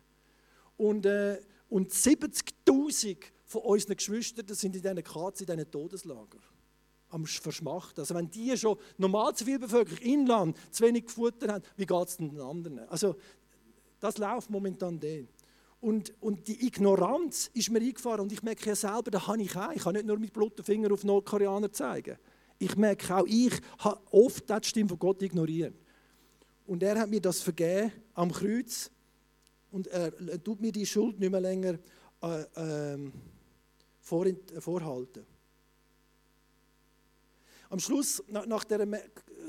Und, 0.77 1.07
äh, 1.07 1.40
und 1.68 1.90
70'000 1.90 3.16
von 3.47 3.62
unseren 3.62 3.97
Geschwistern 3.97 4.47
sind 4.49 4.77
in 4.77 4.83
diesen 4.83 5.03
KZ, 5.03 5.40
in 5.40 5.47
diesen 5.47 5.71
Todeslagern 5.71 6.52
am 7.12 7.27
Verschmachten. 7.27 8.01
Also 8.01 8.14
wenn 8.14 8.31
die 8.31 8.57
schon 8.57 8.77
normal 8.98 9.35
Zivilbevölkerung, 9.35 9.98
Inland, 9.98 10.57
zu 10.70 10.85
wenig 10.85 11.07
gefuttert 11.07 11.51
haben, 11.51 11.64
wie 11.77 11.87
geht 11.87 12.09
es 12.09 12.16
den 12.16 12.40
anderen? 12.40 12.81
Also 12.88 13.16
das 14.01 14.18
läuft 14.18 14.51
momentan 14.51 14.98
den. 14.98 15.29
Und, 15.81 16.14
und 16.20 16.46
die 16.46 16.66
Ignoranz 16.66 17.51
ist 17.55 17.70
mir 17.70 17.81
eingefahren 17.81 18.20
und 18.20 18.33
ich 18.33 18.42
merke 18.42 18.68
ja 18.68 18.77
selber, 18.77 19.11
da 19.11 19.27
habe 19.27 19.42
ich 19.42 19.57
auch. 19.57 19.72
Ich 19.72 19.83
kann 19.83 19.94
nicht 19.94 20.07
nur 20.07 20.18
mit 20.18 20.33
blutigen 20.33 20.64
Finger 20.64 20.92
auf 20.92 21.05
Nordkoreaner 21.05 21.72
zeigen. 21.72 22.16
Ich 22.59 22.77
merke 22.77 23.16
auch, 23.16 23.27
ich 23.27 23.53
habe 23.79 24.01
oft 24.12 24.48
die 24.48 24.68
Stimme 24.68 24.90
von 24.90 24.98
Gott 24.98 25.22
ignoriert. 25.22 25.75
Und 26.66 26.83
er 26.83 27.01
hat 27.01 27.11
mir 27.11 27.20
das 27.20 27.40
vergeben 27.40 27.92
am 28.14 28.31
Kreuz 28.31 28.90
und 29.72 29.88
er, 29.88 30.12
er 30.29 30.42
tut 30.42 30.61
mir 30.61 30.70
die 30.70 30.87
Schuld 30.87 31.18
nicht 31.18 31.31
mehr 31.31 31.40
länger 31.40 31.79
äh, 32.22 32.94
äh, 32.94 33.11
vorhalten. 34.01 35.27
Am 37.73 37.79
Schluss, 37.79 38.23
nach 38.29 38.65
der, 38.65 38.87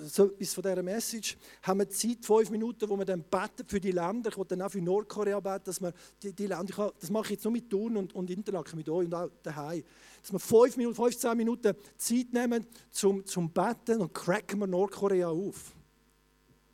so 0.06 0.30
bis 0.30 0.54
von 0.54 0.64
dieser 0.64 0.82
Message, 0.82 1.36
haben 1.62 1.80
wir 1.80 1.90
Zeit, 1.90 2.20
fünf 2.22 2.52
Minuten, 2.52 2.88
wo 2.88 2.96
wir 2.96 3.04
dann 3.04 3.22
beten 3.22 3.68
für 3.68 3.82
die 3.82 3.92
Länder. 3.92 4.30
Ich 4.30 4.38
will 4.38 4.46
dann 4.48 4.62
auch 4.62 4.72
für 4.72 4.82
Nordkorea 4.82 5.42
beten, 5.42 5.66
dass 5.66 5.82
wir 5.82 5.92
die, 6.22 6.32
die 6.32 6.48
Länder, 6.48 6.74
kann, 6.74 6.92
das 6.98 7.10
mache 7.10 7.26
ich 7.26 7.32
jetzt 7.32 7.44
nur 7.44 7.52
mit 7.52 7.70
Thun 7.70 7.98
und, 7.98 8.16
und 8.16 8.30
Interlaken, 8.30 8.78
mit 8.78 8.88
euch 8.88 9.08
und 9.08 9.14
auch 9.14 9.30
daheim, 9.44 9.84
dass 10.22 10.32
wir 10.32 10.40
fünf 10.40 10.78
Minuten, 10.78 10.96
15 10.96 11.36
Minuten 11.36 11.76
Zeit 11.98 12.32
nehmen 12.32 12.66
zum, 12.92 13.26
zum 13.26 13.52
Beten 13.52 14.00
und 14.00 14.14
cracken 14.14 14.58
wir 14.58 14.68
Nordkorea 14.68 15.28
auf. 15.28 15.74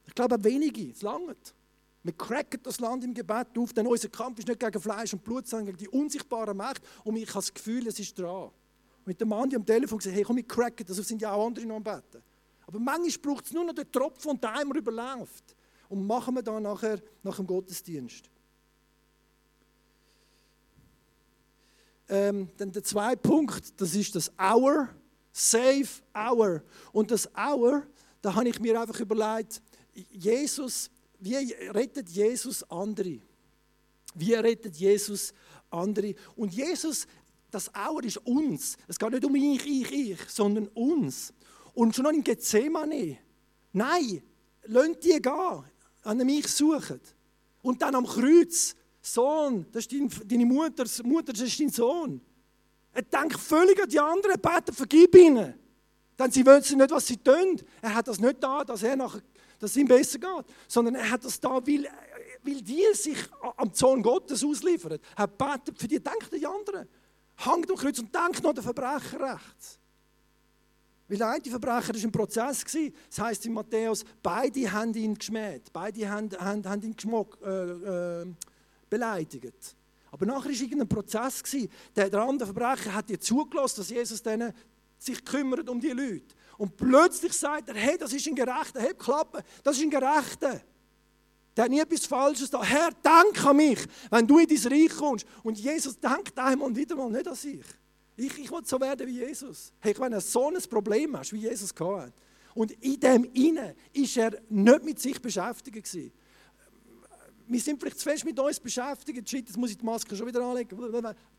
Ich 0.06 0.14
glaube, 0.14 0.44
wenige, 0.44 0.92
es 0.92 1.02
langt. 1.02 1.56
Wir 2.04 2.14
cracken 2.14 2.60
das 2.62 2.80
Land 2.80 3.04
im 3.06 3.16
Gebet 3.16 3.58
auf, 3.58 3.74
denn 3.74 3.88
unser 3.88 4.10
Kampf 4.10 4.38
ist 4.38 4.48
nicht 4.48 4.60
gegen 4.60 4.80
Fleisch 4.80 5.14
und 5.14 5.24
Blut, 5.24 5.48
sondern 5.48 5.66
gegen 5.66 5.78
die 5.80 5.90
unsichtbare 5.90 6.54
Macht 6.54 6.84
und 7.04 7.16
ich 7.16 7.28
habe 7.28 7.40
das 7.40 7.52
Gefühl, 7.52 7.88
es 7.88 8.00
ist 8.00 8.20
dran 8.20 8.52
mit 9.10 9.20
dem 9.20 9.30
Mann 9.30 9.54
am 9.56 9.66
Telefon 9.66 9.98
gesagt, 9.98 10.16
hey, 10.16 10.24
komm, 10.24 10.38
ich 10.38 10.48
cracken 10.48 10.86
das, 10.86 10.98
sind 10.98 11.20
ja 11.20 11.32
auch 11.32 11.48
andere 11.48 11.66
noch 11.66 11.78
am 11.78 11.84
Betten. 11.84 12.22
Aber 12.68 12.78
manchmal 12.78 13.34
braucht 13.34 13.46
es 13.48 13.52
nur 13.52 13.64
noch 13.66 13.74
den 13.74 13.92
Tropfen 13.92 14.30
und 14.30 14.44
der 14.44 14.54
Eimer 14.54 14.76
überläuft. 14.76 15.56
Und 15.90 16.06
machen 16.06 16.36
wir 16.36 16.44
dann 16.44 16.62
nachher 16.62 17.02
nach 17.24 17.36
dem 17.38 17.48
Gottesdienst. 17.48 18.30
Ähm, 22.08 22.50
dann 22.56 22.72
der 22.72 22.84
zweite 22.84 23.18
Punkt, 23.18 23.82
das 23.82 23.96
ist 23.96 24.14
das 24.14 24.32
Hour, 24.38 24.90
Save 25.32 25.90
Hour. 26.14 26.62
Und 26.92 27.10
das 27.10 27.28
Hour, 27.36 27.88
da 28.22 28.36
habe 28.36 28.50
ich 28.50 28.60
mir 28.60 28.80
einfach 28.80 29.00
überlegt, 29.00 29.60
Jesus, 30.12 30.92
wie 31.20 31.36
rettet 31.72 32.08
Jesus 32.10 32.62
andere? 32.70 33.20
Wie 34.14 34.34
rettet 34.36 34.76
Jesus 34.76 35.34
andere? 35.72 36.14
Und 36.36 36.54
Jesus 36.54 37.08
das 37.52 37.74
Auer 37.74 38.04
ist 38.04 38.18
uns. 38.18 38.78
Es 38.88 38.98
geht 38.98 39.12
nicht 39.12 39.26
um 39.26 39.36
ich, 39.36 39.66
ich, 39.66 39.92
ich, 39.92 40.20
sondern 40.30 40.68
uns. 40.70 41.34
Und 41.74 41.96
schon 41.96 42.04
noch 42.04 42.12
in 42.12 42.24
Gethsemane. 42.24 43.18
Nein, 43.74 44.22
lasst 44.64 45.04
die 45.04 45.22
gehen, 45.22 45.64
an 46.04 46.18
mich 46.18 46.48
suchen. 46.48 47.00
Und 47.62 47.82
dann 47.82 47.96
am 47.96 48.06
Kreuz, 48.06 48.76
Sohn, 49.02 49.66
das 49.72 49.86
ist 49.86 49.94
dein, 49.94 50.10
deine 50.26 50.46
Mutter, 50.46 50.86
Mutter, 51.04 51.34
das 51.34 51.42
ist 51.42 51.60
dein 51.60 51.70
Sohn. 51.70 52.22
Er 52.92 53.02
denkt 53.04 53.40
völlig 53.40 53.82
an 53.82 53.90
die 53.90 54.00
anderen, 54.00 54.40
betet, 54.40 54.76
vergib 54.76 55.16
ihnen. 55.16 55.54
Denn 56.18 56.32
sie 56.32 56.46
wissen 56.46 56.78
nicht, 56.78 56.92
was 56.92 57.08
sie 57.08 57.18
tun. 57.18 57.62
Er 57.82 57.96
hat 57.96 58.08
das 58.08 58.20
nicht 58.20 58.44
da, 58.44 58.64
dass, 58.64 58.84
er 58.84 58.96
nachher, 58.96 59.22
dass 59.58 59.72
es 59.72 59.78
ihm 59.78 59.88
besser 59.88 60.20
geht, 60.20 60.46
sondern 60.68 60.96
er 60.96 61.10
hat 61.10 61.24
das 61.24 61.40
da, 61.40 61.50
weil, 61.66 61.88
weil 62.44 62.62
die 62.62 62.86
sich 62.94 63.18
am 63.56 63.74
Sohn 63.74 64.02
Gottes 64.02 64.44
ausliefern. 64.44 65.00
Er 65.16 65.28
betet 65.28 65.78
für 65.80 65.88
die, 65.88 66.00
denkt 66.00 66.34
an 66.34 66.40
die 66.40 66.46
anderen 66.46 66.90
hängt 67.46 67.70
am 67.70 67.78
Kreuz 67.78 68.00
und 68.00 68.14
denkt 68.14 68.44
noch 68.44 68.54
den 68.54 68.64
Verbrecher 68.64 69.20
rechts. 69.20 69.80
Weil 71.08 71.18
der 71.18 71.30
eine 71.30 71.44
Verbrecher 71.44 71.94
war 71.94 72.04
ein 72.04 72.12
Prozess. 72.12 72.64
Das 72.64 73.20
heißt 73.20 73.46
in 73.46 73.54
Matthäus, 73.54 74.06
beide 74.22 74.72
haben 74.72 74.94
ihn 74.94 75.16
geschmäht, 75.16 75.74
beide 75.74 76.08
haben, 76.10 76.30
haben, 76.38 76.70
haben 76.70 76.82
ihn 76.84 76.96
geschmuck, 76.96 77.38
äh, 77.44 78.22
äh, 78.22 78.26
beleidigt. 78.90 79.76
Aber 80.12 80.26
nachher 80.26 80.50
war 80.50 80.52
irgendein 80.52 80.88
Prozess. 80.88 81.42
Der, 81.96 82.10
der 82.10 82.22
andere 82.22 82.54
Verbrecher 82.54 82.94
hat 82.94 83.10
dir 83.10 83.20
zugelassen, 83.20 83.78
dass 83.78 83.90
Jesus 83.90 84.22
denen 84.22 84.54
sich 85.00 85.24
kümmert 85.24 85.70
um 85.70 85.80
die 85.80 85.90
Leute. 85.90 86.36
Und 86.58 86.76
plötzlich 86.76 87.34
sagt 87.34 87.70
er, 87.70 87.76
hey, 87.76 87.98
das 87.98 88.12
ist 88.14 88.28
ein 88.28 88.36
Gerechter, 88.36 88.82
hey, 88.82 88.94
Klappe, 88.94 89.44
das 89.64 89.78
ist 89.78 89.84
ein 89.84 89.90
Gerechter. 89.90 90.62
Der 91.56 91.66
hat 91.66 91.72
nie 91.72 91.80
etwas 91.80 92.06
Falsches 92.06 92.50
da. 92.50 92.64
Herr, 92.64 92.92
denk 92.92 93.46
an 93.46 93.58
mich, 93.58 93.80
wenn 94.10 94.28
du 94.28 94.40
in 94.40 94.48
dein 94.48 94.72
Reich 94.72 94.96
kommst. 94.96 95.26
Und 95.44 95.58
Jesus 95.58 96.00
denkt 96.00 96.38
einmal 96.38 96.68
und 96.68 96.76
wieder 96.76 96.96
mal 96.96 97.10
nicht 97.10 97.28
an 97.28 97.36
sich. 97.36 97.66
Ich, 98.16 98.38
ich 98.38 98.52
will 98.52 98.62
so 98.64 98.80
werden 98.80 99.08
wie 99.08 99.20
Jesus. 99.20 99.72
Hey, 99.80 99.96
wenn 99.98 100.12
du 100.12 100.22
so 100.22 100.48
ein 100.48 100.62
Problem 100.70 101.18
hast, 101.18 101.34
wie 101.34 101.40
Jesus 101.40 101.74
hat. 101.80 102.14
Und 102.54 102.72
in 102.84 103.00
dem 103.00 103.24
Inne 103.34 103.76
ist 103.94 104.18
er 104.18 104.42
nicht 104.50 104.84
mit 104.84 105.00
sich 105.00 105.22
beschäftigt 105.22 105.84
gewesen. 105.84 106.12
Wir 107.48 107.60
sind 107.60 107.80
vielleicht 107.80 107.98
zu 107.98 108.08
fest 108.08 108.26
mit 108.26 108.40
uns 108.40 108.60
beschäftigt. 108.60 109.28
Shit, 109.28 109.48
jetzt 109.48 109.58
muss 109.58 109.72
ich 109.72 109.78
die 109.78 109.86
Maske 109.86 110.16
schon 110.16 110.28
wieder 110.28 110.42
anlegen. 110.44 110.78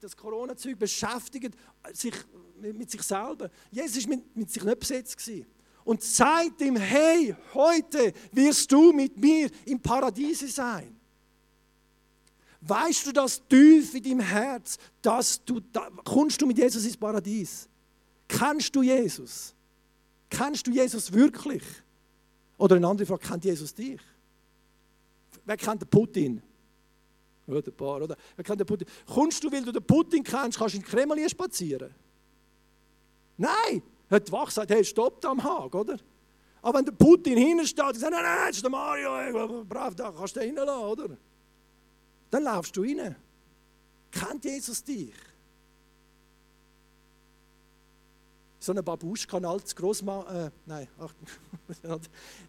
Das 0.00 0.16
Corona-Zeug 0.16 0.78
beschäftigt 0.78 1.54
sich 1.92 2.14
mit 2.60 2.90
sich 2.90 3.02
selber. 3.02 3.48
Jesus 3.70 4.08
war 4.08 4.16
mit, 4.16 4.36
mit 4.36 4.50
sich 4.50 4.64
nicht 4.64 4.80
besetzt. 4.80 5.16
Gewesen 5.16 5.46
und 5.84 6.02
sagt 6.02 6.60
ihm, 6.60 6.76
hey, 6.76 7.34
heute 7.54 8.12
wirst 8.32 8.70
du 8.70 8.92
mit 8.92 9.16
mir 9.16 9.50
im 9.64 9.80
Paradiese 9.80 10.48
sein. 10.48 10.96
Weißt 12.60 13.06
du 13.06 13.12
das 13.12 13.40
tief 13.48 13.94
in 13.94 14.02
deinem 14.02 14.20
Herz, 14.20 14.76
dass 15.00 15.42
du, 15.44 15.60
da, 15.60 15.88
kommst 16.04 16.40
du 16.42 16.46
mit 16.46 16.58
Jesus 16.58 16.84
ins 16.84 16.96
Paradies? 16.96 17.68
Kennst 18.28 18.74
du 18.76 18.82
Jesus? 18.82 19.54
Kennst 20.28 20.66
du 20.66 20.70
Jesus 20.70 21.10
wirklich? 21.12 21.62
Oder 22.58 22.76
eine 22.76 22.86
andere 22.86 23.06
Frage, 23.06 23.26
kennt 23.26 23.44
Jesus 23.44 23.74
dich? 23.74 24.00
Wer 25.44 25.56
kennt 25.56 25.80
den 25.82 25.88
Putin? 25.88 26.42
Oder 27.46 27.62
ein 27.66 27.72
paar, 27.72 28.02
oder? 28.02 28.16
Wer 28.36 28.44
kennt 28.44 28.60
den 28.60 28.66
Putin? 28.66 28.86
Kommst 29.06 29.42
du, 29.42 29.50
weil 29.50 29.64
du 29.64 29.72
den 29.72 29.82
Putin 29.82 30.22
kennst, 30.22 30.58
kannst 30.58 30.74
du 30.74 30.78
in 30.78 30.84
Kreml 30.84 31.28
spazieren? 31.28 31.92
Nein, 33.38 33.82
hat 34.10 34.26
die 34.26 34.32
Wache 34.32 34.46
gesagt, 34.46 34.70
hey, 34.70 34.84
stopp 34.84 35.24
am 35.24 35.42
Haag, 35.42 35.74
oder? 35.74 35.96
Aber 36.62 36.78
wenn 36.78 36.84
der 36.84 36.92
Putin 36.92 37.38
hinsteht 37.38 37.84
und 37.84 37.98
sagt, 37.98 38.12
nein, 38.12 38.22
nein, 38.22 38.48
das 38.48 38.56
ist 38.56 38.62
der 38.62 38.70
Mario, 38.70 39.64
brav, 39.64 39.94
da 39.94 40.12
kannst 40.12 40.36
du 40.36 40.40
reinlassen, 40.40 40.84
oder? 40.84 41.16
Dann 42.30 42.42
laufst 42.42 42.76
du 42.76 42.82
rein. 42.82 43.16
Kennt 44.10 44.44
Jesus 44.44 44.82
dich? 44.84 45.14
So 48.62 48.72
ein 48.72 48.84
Babuschka, 48.84 49.38
ein 49.38 49.44
altes 49.46 49.74
Großmann, 49.74 50.26
äh, 50.26 50.50
nein, 50.66 50.86
ach, 50.98 51.14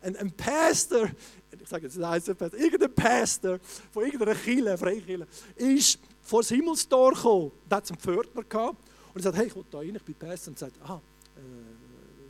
ein, 0.02 0.16
ein 0.18 0.32
Pastor, 0.34 1.10
ich 1.58 1.70
sage 1.70 1.86
jetzt, 1.86 1.98
nein, 1.98 2.22
Pastor, 2.22 2.54
irgendein 2.60 2.94
Pastor 2.94 3.60
von 3.94 4.04
irgendeiner 4.04 4.36
Kirche, 4.36 4.78
Freikirche, 4.78 5.26
ist 5.56 6.00
vor 6.22 6.42
das 6.42 6.50
Himmelstor 6.50 7.14
gekommen, 7.14 7.52
da 7.70 7.78
hat 7.78 7.90
einen 7.90 7.98
Pförtner 7.98 8.44
gehabt 8.44 8.78
Und 9.14 9.22
er 9.22 9.24
sagt, 9.24 9.38
hey, 9.38 9.48
ich 9.48 9.56
will 9.56 9.64
da 9.72 9.78
rein, 9.78 9.96
ich 9.96 10.04
bin 10.04 10.16
Pastor. 10.16 10.52
Und 10.52 10.60
sagt, 10.60 10.74
aha, 10.82 10.96
äh, 10.96 11.11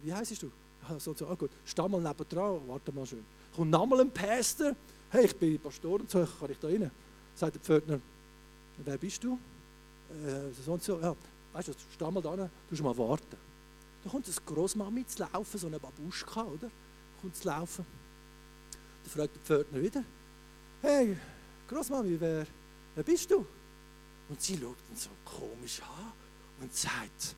wie 0.04 0.14
heißt 0.14 0.42
du? 0.42 0.52
So, 0.98 1.14
so, 1.14 1.28
ah, 1.28 1.36
gut, 1.36 1.52
steh 1.64 1.88
mal 1.88 2.02
neben 2.02 2.30
dran, 2.30 2.60
warte 2.68 2.92
mal 2.92 3.06
schön. 3.06 3.24
Kommt 3.56 3.72
nochmal 3.72 4.02
ein 4.02 4.12
Pastor, 4.12 4.76
hey, 5.12 5.26
ich 5.26 5.36
bin 5.36 5.60
Pastor 5.60 6.00
und 6.00 6.10
so, 6.10 6.26
kann 6.40 6.52
ich 6.52 6.58
da 6.58 6.68
rein? 6.68 6.90
Sagt 7.36 7.56
der 7.56 7.62
Pförtner, 7.62 8.00
wer 8.78 8.98
bist 8.98 9.24
du? 9.24 9.38
Äh, 10.10 10.52
so 10.66 10.74
und 10.74 10.84
so, 10.84 11.00
ja, 11.00 11.16
weißt 11.54 11.68
du, 11.70 11.74
steh 11.94 12.12
mal 12.12 12.22
da, 12.22 12.36
du 12.36 12.50
musst 12.70 12.84
mal 12.84 12.98
warten. 12.98 13.38
Da 14.04 14.10
kommt 14.10 14.26
eine 14.26 14.36
Großmami 14.46 15.06
zu 15.06 15.20
laufen, 15.20 15.60
so 15.60 15.68
eine 15.68 15.80
Babuschka, 15.80 16.44
oder? 16.44 16.72
Kommt 17.22 17.36
zu 17.36 17.48
laufen. 17.48 17.86
Dann 19.04 19.12
fragt 19.12 19.36
der 19.36 19.42
Pförtner 19.44 19.82
wieder, 19.82 20.04
hey, 20.82 21.16
Großmami, 21.70 22.20
wer, 22.20 22.48
wer 22.96 23.04
bist 23.04 23.30
du? 23.30 23.46
Und 24.30 24.42
sie 24.42 24.58
schaut 24.58 24.78
ihn 24.90 24.96
so 24.96 25.10
komisch 25.24 25.82
an 25.82 26.12
und 26.62 26.74
sagt, 26.74 27.36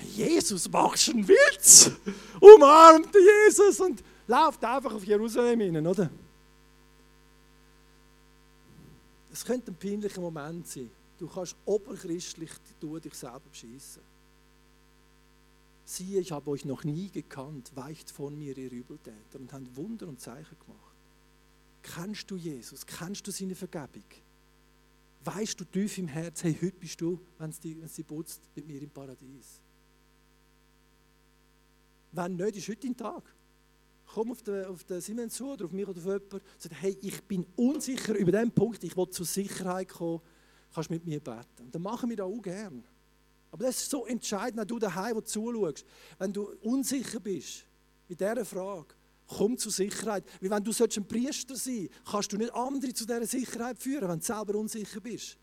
Jesus, 0.00 0.70
machst 0.70 1.08
du 1.08 1.12
einen 1.12 1.28
Witz? 1.28 1.90
Umarmt 2.40 3.14
Jesus 3.14 3.80
und 3.80 4.02
läuft 4.26 4.64
einfach 4.64 4.94
auf 4.94 5.04
Jerusalem 5.04 5.60
hin, 5.60 5.86
oder? 5.86 6.10
Es 9.32 9.44
könnte 9.44 9.70
ein 9.70 9.76
peinlicher 9.76 10.20
Moment 10.20 10.66
sein. 10.66 10.90
Du 11.18 11.26
kannst 11.26 11.56
oberchristlich 11.64 12.50
dich 12.80 13.14
selber 13.14 13.40
beschissen. 13.50 14.02
Siehe, 15.84 16.20
ich 16.20 16.32
habe 16.32 16.50
euch 16.50 16.64
noch 16.64 16.84
nie 16.84 17.10
gekannt, 17.10 17.72
weicht 17.74 18.10
von 18.10 18.38
mir, 18.38 18.56
ihr 18.56 18.70
Übeltäter, 18.70 19.38
und 19.38 19.52
habt 19.52 19.76
Wunder 19.76 20.08
und 20.08 20.20
Zeichen 20.20 20.56
gemacht. 20.58 20.96
Kennst 21.82 22.30
du 22.30 22.36
Jesus? 22.36 22.86
Kennst 22.86 23.26
du 23.26 23.30
seine 23.30 23.54
Vergebung? 23.54 24.04
Weißt 25.24 25.58
du 25.60 25.64
tief 25.64 25.98
im 25.98 26.08
Herz, 26.08 26.42
hey, 26.44 26.56
heute 26.60 26.76
bist 26.78 27.00
du, 27.00 27.20
wenn 27.38 27.50
dich 27.50 28.06
putzt, 28.06 28.40
mit 28.54 28.66
mir 28.66 28.80
im 28.80 28.90
Paradies? 28.90 29.60
Wenn 32.12 32.36
nicht, 32.36 32.56
ist 32.56 32.68
heute 32.68 32.86
dein 32.86 32.96
Tag. 32.96 33.22
Komm 34.06 34.32
auf 34.32 34.42
den, 34.42 34.66
auf 34.66 34.84
den 34.84 35.00
Simon 35.00 35.30
zu 35.30 35.52
oder 35.52 35.64
auf 35.64 35.72
mich 35.72 35.88
oder 35.88 35.98
auf 35.98 36.04
jemanden 36.04 36.34
und 36.34 36.42
sag, 36.58 36.72
hey, 36.80 36.96
ich 37.00 37.22
bin 37.24 37.46
unsicher 37.56 38.14
über 38.14 38.30
diesen 38.30 38.52
Punkt, 38.52 38.84
ich 38.84 38.96
will 38.96 39.08
zur 39.08 39.24
Sicherheit 39.24 39.88
kommen, 39.88 40.20
kannst 40.74 40.90
du 40.90 40.94
mit 40.94 41.06
mir 41.06 41.20
beten. 41.20 41.62
Und 41.64 41.74
dann 41.74 41.82
machen 41.82 42.10
wir 42.10 42.16
das 42.16 42.26
auch 42.26 42.42
gerne. 42.42 42.82
Aber 43.50 43.64
das 43.64 43.78
ist 43.78 43.90
so 43.90 44.06
entscheidend, 44.06 44.60
wenn 44.60 44.66
du 44.66 44.78
daheim 44.78 45.16
wo 45.16 45.20
zuschaust, 45.20 45.84
wenn 46.18 46.32
du 46.32 46.54
unsicher 46.62 47.20
bist 47.20 47.66
in 48.08 48.16
dieser 48.16 48.44
Frage, 48.44 48.94
komm 49.26 49.56
zur 49.56 49.72
Sicherheit. 49.72 50.24
Weil 50.40 50.50
wenn 50.50 50.64
du 50.64 50.72
ein 50.72 51.08
Priester 51.08 51.56
sein 51.56 51.88
kannst 52.10 52.32
du 52.32 52.36
nicht 52.36 52.54
andere 52.54 52.92
zu 52.92 53.06
dieser 53.06 53.26
Sicherheit 53.26 53.78
führen, 53.78 54.08
wenn 54.08 54.18
du 54.18 54.24
selber 54.24 54.54
unsicher 54.58 55.00
bist. 55.00 55.38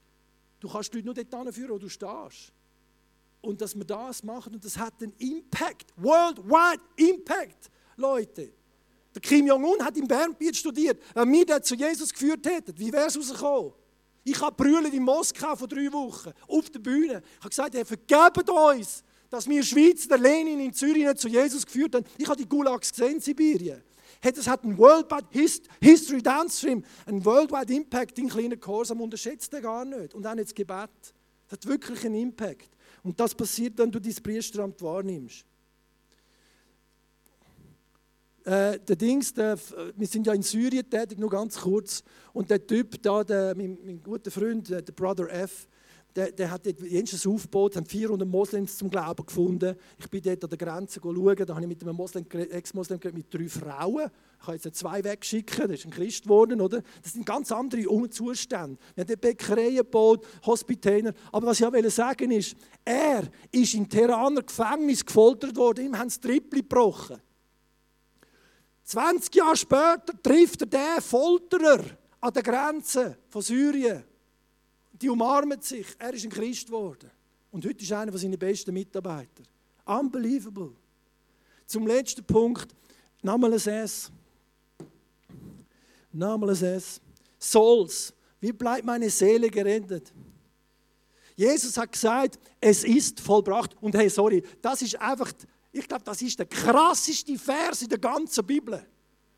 Du 0.59 0.67
kannst 0.67 0.93
die 0.93 1.01
Leute 1.01 1.05
nur 1.05 1.43
dort 1.43 1.55
führen, 1.55 1.71
wo 1.71 1.77
du 1.77 1.89
stehst. 1.89 2.53
Und 3.41 3.61
dass 3.61 3.75
wir 3.75 3.85
das 3.85 4.23
machen, 4.23 4.53
und 4.53 4.63
das 4.63 4.77
hat 4.77 5.01
einen 5.01 5.13
Impact, 5.17 5.93
worldwide 5.95 6.83
Impact, 6.97 7.69
Leute. 7.95 8.51
Der 9.13 9.21
Kim 9.21 9.47
Jong-un 9.47 9.83
hat 9.83 9.97
in 9.97 10.07
Bernbiet 10.07 10.55
studiert. 10.55 11.01
Wenn 11.13 11.31
wir 11.31 11.45
den 11.45 11.63
zu 11.63 11.75
Jesus 11.75 12.11
geführt 12.11 12.45
hätten, 12.45 12.77
wie 12.77 12.91
wäre 12.91 13.07
es 13.07 13.17
rausgekommen? 13.17 13.73
Ich 14.23 14.39
habe 14.41 14.55
brüllt 14.55 14.93
in 14.93 15.03
Moskau 15.03 15.55
vor 15.55 15.67
drei 15.67 15.91
Wochen 15.91 16.31
auf 16.47 16.69
der 16.69 16.79
Bühne. 16.79 17.23
Ich 17.23 17.39
habe 17.39 17.49
gesagt, 17.49 17.75
hey, 17.75 17.85
vergebt 17.85 18.49
uns, 18.49 19.03
dass 19.29 19.47
wir 19.47 19.63
Schweiz, 19.63 20.07
der 20.07 20.17
Lenin 20.17 20.59
in 20.59 20.73
Zürich 20.73 21.05
nicht 21.05 21.19
zu 21.19 21.27
Jesus 21.27 21.65
geführt 21.65 21.95
haben. 21.95 22.05
Ich 22.17 22.27
habe 22.27 22.37
die 22.37 22.47
Gulags 22.47 22.91
gesehen 22.91 23.15
in 23.15 23.19
Sibirien. 23.21 23.81
Hey, 24.21 24.33
das 24.33 24.47
hat 24.47 24.63
einen 24.63 24.77
Worldwide 24.77 25.27
History 25.81 26.21
Downstream, 26.21 26.83
einen 27.05 27.23
Worldwide 27.23 27.73
Impact. 27.73 28.19
in 28.19 28.27
kleinen 28.27 28.59
Korsam 28.59 29.01
unterschätzt 29.01 29.53
er 29.53 29.61
gar 29.61 29.85
nicht. 29.85 30.13
Und 30.13 30.27
auch 30.27 30.35
nicht 30.35 30.49
das 30.49 30.55
Gebet. 30.55 30.89
Das 31.47 31.53
hat 31.53 31.65
wirklich 31.65 32.05
einen 32.05 32.15
Impact. 32.15 32.69
Und 33.03 33.19
das 33.19 33.33
passiert, 33.35 33.77
wenn 33.77 33.91
du 33.91 33.99
dein 33.99 34.15
Priesteramt 34.15 34.81
wahrnimmst. 34.81 35.45
Äh, 38.45 38.79
der 38.79 38.95
Dings, 38.95 39.33
der, 39.33 39.57
wir 39.95 40.07
sind 40.07 40.25
ja 40.25 40.33
in 40.33 40.41
Syrien 40.41 40.89
tätig, 40.89 41.19
nur 41.19 41.29
ganz 41.29 41.59
kurz. 41.59 42.03
Und 42.33 42.49
der 42.49 42.65
Typ 42.65 43.01
da, 43.01 43.23
der, 43.23 43.55
mein, 43.55 43.77
mein 43.85 44.01
guter 44.01 44.31
Freund, 44.31 44.69
der 44.69 44.81
Brother 44.81 45.29
F., 45.31 45.67
der, 46.15 46.31
der 46.31 46.49
hat 46.49 46.65
dort 46.65 46.81
jenseits 46.81 47.27
aufgebaut, 47.27 47.75
haben 47.75 47.85
400 47.85 48.27
Moslems 48.27 48.77
zum 48.77 48.89
Glauben 48.89 49.25
gefunden. 49.25 49.75
Ich 49.99 50.09
bin 50.09 50.21
dort 50.21 50.43
an 50.43 50.49
der 50.49 50.57
Grenze 50.57 50.99
schauen, 50.99 51.35
da 51.35 51.53
habe 51.53 51.61
ich 51.61 51.67
mit 51.67 51.83
einem 51.83 51.95
Moslem, 51.95 52.25
Ex-Moslem 52.31 52.99
mit 53.13 53.31
drei 53.31 53.47
Frauen. 53.47 54.09
Ich 54.39 54.45
kann 54.45 54.55
jetzt 54.55 54.75
zwei 54.79 55.03
wegschicken, 55.03 55.67
der 55.67 55.77
ist 55.77 55.85
ein 55.85 55.91
Christ 55.91 56.23
geworden, 56.23 56.61
oder? 56.61 56.81
Das 57.03 57.11
sind 57.11 57.25
ganz 57.25 57.51
andere 57.51 58.09
Zustände. 58.09 58.77
Wir 58.95 59.03
haben 59.03 59.19
Bäckereien 59.19 59.75
gebaut, 59.77 60.25
Hospitäler. 60.45 61.13
Aber 61.31 61.47
was 61.47 61.59
ich 61.59 61.65
auch 61.65 61.89
sagen 61.89 62.31
ist, 62.31 62.55
er 62.85 63.23
ist 63.51 63.73
in 63.73 63.89
Tehraner 63.89 64.41
Gefängnis 64.41 65.05
gefoltert 65.05 65.57
worden, 65.57 65.87
ihm 65.87 65.97
haben 65.97 66.07
das 66.07 66.19
Triple 66.19 66.61
gebrochen. 66.61 67.21
20 68.85 69.35
Jahre 69.35 69.57
später 69.57 70.13
trifft 70.23 70.61
er 70.61 70.67
den 70.67 71.01
Folterer 71.01 71.83
an 72.21 72.33
der 72.33 72.41
Grenze 72.41 73.17
von 73.27 73.41
Syrien. 73.41 74.03
Die 74.93 75.09
umarmen 75.09 75.61
sich. 75.61 75.85
Er 75.99 76.13
ist 76.13 76.23
ein 76.23 76.31
Christ 76.31 76.67
geworden. 76.67 77.11
Und 77.51 77.65
heute 77.65 77.83
ist 77.83 77.91
einer 77.91 78.17
seiner 78.17 78.37
besten 78.37 78.73
Mitarbeiter. 78.73 79.43
Unbelievable. 79.85 80.71
Zum 81.65 81.85
letzten 81.85 82.23
Punkt, 82.23 82.73
nochmal 83.21 83.53
ein 83.53 83.59
S. 83.59 84.11
Nochmal 86.11 86.49
ein 86.49 86.63
S. 86.63 87.01
Souls. 87.39 88.13
Wie 88.39 88.51
bleibt 88.51 88.85
meine 88.85 89.09
Seele 89.09 89.49
gerettet? 89.49 90.13
Jesus 91.35 91.77
hat 91.77 91.91
gesagt, 91.91 92.39
es 92.59 92.83
ist 92.83 93.19
vollbracht. 93.19 93.75
Und 93.81 93.95
hey, 93.95 94.09
sorry, 94.09 94.43
das 94.61 94.81
ist 94.81 94.99
einfach 94.99 95.31
ich 95.71 95.87
glaube, 95.87 96.03
das 96.03 96.21
ist 96.21 96.39
der 96.39 96.47
krasseste 96.47 97.37
Vers 97.37 97.83
in 97.83 97.89
der 97.89 97.99
ganzen 97.99 98.45
Bibel. 98.45 98.85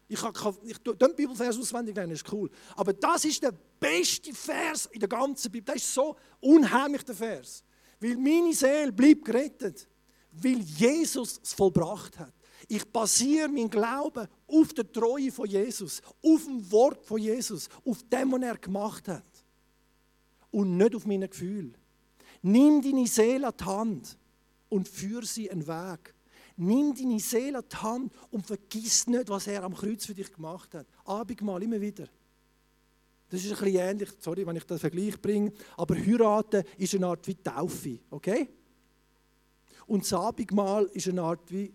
Ich 0.08 0.20
ich, 0.64 0.78
den 0.78 1.16
Bibelvers 1.16 1.58
auswendig 1.58 1.96
lernen, 1.96 2.14
ist 2.14 2.32
cool. 2.32 2.50
Aber 2.76 2.94
das 2.94 3.26
ist 3.26 3.42
der 3.44 3.54
beste 3.80 4.34
Vers 4.34 4.88
in 4.92 5.00
der 5.00 5.10
ganzen 5.10 5.52
Bibel. 5.52 5.74
Das 5.74 5.84
ist 5.84 5.94
so 5.94 6.16
unheimlich, 6.40 7.04
der 7.04 7.16
Vers. 7.16 7.64
Weil 8.00 8.18
meine 8.18 8.54
Seele 8.54 8.92
bleibt 8.92 9.24
gerettet. 9.24 9.88
Weil 10.32 10.60
Jesus 10.60 11.40
es 11.42 11.54
vollbracht 11.54 12.18
hat. 12.20 12.34
Ich 12.68 12.86
basiere 12.86 13.50
mein 13.50 13.70
Glauben 13.70 14.28
auf 14.48 14.74
der 14.74 14.92
Treue 14.92 15.32
von 15.32 15.48
Jesus, 15.48 16.02
auf 16.24 16.46
dem 16.46 16.72
Wort 16.72 17.06
von 17.06 17.20
Jesus, 17.20 17.70
auf 17.86 18.04
dem, 18.04 18.32
was 18.32 18.42
er 18.42 18.58
gemacht 18.58 19.08
hat. 19.08 19.24
Und 20.52 20.78
nicht 20.78 20.96
auf 20.96 21.06
meine 21.06 21.30
Gefühle. 21.30 21.74
Nimm 22.42 22.82
deine 22.82 23.08
Seele 23.08 23.48
an 23.48 23.54
die 23.60 23.64
Hand 23.64 24.18
und 24.70 24.88
führe 24.88 25.26
sie 25.26 25.50
einen 25.50 25.68
Weg 25.68 26.14
Nimm 26.58 26.94
deine 26.94 27.20
Seele 27.20 27.58
an 27.58 27.66
die 27.72 27.76
Hand 27.78 28.14
und 28.30 28.46
vergiss 28.46 29.08
nicht, 29.08 29.30
was 29.30 29.48
er 29.48 29.64
am 29.64 29.74
Kreuz 29.74 30.06
für 30.06 30.14
dich 30.14 30.32
gemacht 30.32 30.74
hat. 30.76 30.86
Abendmahl, 31.06 31.64
immer 31.64 31.82
wieder. 31.82 32.08
Das 33.30 33.44
ist 33.44 33.52
ein 33.52 33.58
bisschen 33.58 33.80
ähnlich, 33.80 34.10
sorry, 34.20 34.46
wenn 34.46 34.58
ich 34.58 34.66
das 34.66 34.82
Vergleich 34.82 35.20
bringe, 35.20 35.54
aber 35.76 35.96
heiraten 35.96 36.64
ist 36.78 36.94
eine 36.94 37.08
Art 37.08 37.26
wie 37.28 37.34
Taufe, 37.36 38.00
okay? 38.12 38.48
Und 39.88 40.04
das 40.04 40.14
Abendmahl 40.14 40.86
ist 40.94 41.08
eine 41.08 41.24
Art 41.24 41.52
wie 41.52 41.74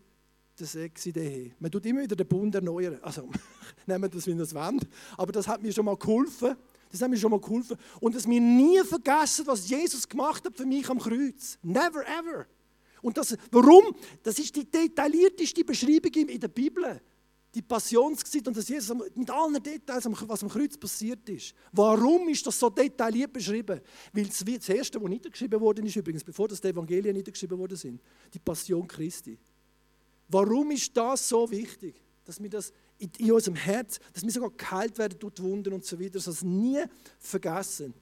der 0.56 1.22
Ehe. 1.22 1.54
Man 1.58 1.70
tut 1.70 1.84
immer 1.86 2.02
wieder 2.02 2.16
den 2.16 2.26
Bund 2.26 2.54
erneuern. 2.54 2.98
Also, 3.02 3.28
nehmen 3.86 4.10
das, 4.10 4.26
wie 4.26 4.34
das 4.34 4.54
wollen. 4.54 4.80
Aber 5.16 5.32
das 5.32 5.46
hat 5.46 5.62
mir 5.62 5.72
schon 5.72 5.84
mal 5.84 5.96
geholfen. 5.96 6.56
Das 6.90 7.02
hat 7.02 7.10
mir 7.10 7.16
schon 7.16 7.30
mal 7.30 7.40
geholfen. 7.40 7.76
Und 8.00 8.14
dass 8.14 8.28
wir 8.28 8.40
nie 8.40 8.80
vergessen, 8.84 9.46
was 9.46 9.68
Jesus 9.68 10.08
gemacht 10.08 10.44
hat 10.44 10.56
für 10.56 10.66
mich 10.66 10.88
am 10.88 10.98
Kreuz. 10.98 11.58
Never 11.62 12.04
ever. 12.06 12.46
Und 13.02 13.16
das, 13.16 13.36
warum? 13.50 13.94
Das 14.22 14.38
ist 14.38 14.54
die 14.56 14.70
detaillierteste 14.70 15.64
Beschreibung 15.64 16.12
in 16.12 16.40
der 16.40 16.48
Bibel. 16.48 17.00
Die 17.54 17.62
Passionsgeschichte 17.62 18.50
und 18.50 18.56
das 18.56 18.68
Jesus 18.68 18.94
mit 19.14 19.30
allen 19.30 19.62
Details, 19.62 20.04
was 20.04 20.42
am 20.42 20.48
Kreuz 20.48 20.76
passiert 20.76 21.26
ist. 21.28 21.54
Warum 21.72 22.28
ist 22.28 22.46
das 22.46 22.58
so 22.58 22.68
detailliert 22.68 23.32
beschrieben? 23.32 23.80
Weil 24.12 24.26
das, 24.26 24.44
das 24.44 24.68
Erste, 24.68 25.00
was 25.00 25.08
niedergeschrieben 25.08 25.58
worden 25.58 25.86
ist, 25.86 25.96
übrigens, 25.96 26.22
bevor 26.22 26.48
das 26.48 26.60
die 26.60 26.68
Evangelien 26.68 27.16
niedergeschrieben 27.16 27.56
worden 27.56 27.76
sind, 27.76 28.02
die 28.32 28.38
Passion 28.38 28.86
Christi. 28.86 29.38
Warum 30.28 30.70
ist 30.70 30.96
das 30.96 31.28
so 31.28 31.50
wichtig? 31.50 32.02
Dass 32.24 32.42
wir 32.42 32.50
das 32.50 32.72
in 32.98 33.32
unserem 33.32 33.56
Herz, 33.56 33.98
dass 34.12 34.24
wir 34.24 34.30
sogar 34.30 34.50
geheilt 34.50 34.98
werden 34.98 35.18
durch 35.18 35.34
die 35.34 35.42
Wunden 35.42 35.72
und 35.72 35.84
so 35.84 36.00
weiter, 36.00 36.12
dass 36.12 36.24
das 36.24 36.42
nie 36.42 36.82
vergessen. 37.18 37.94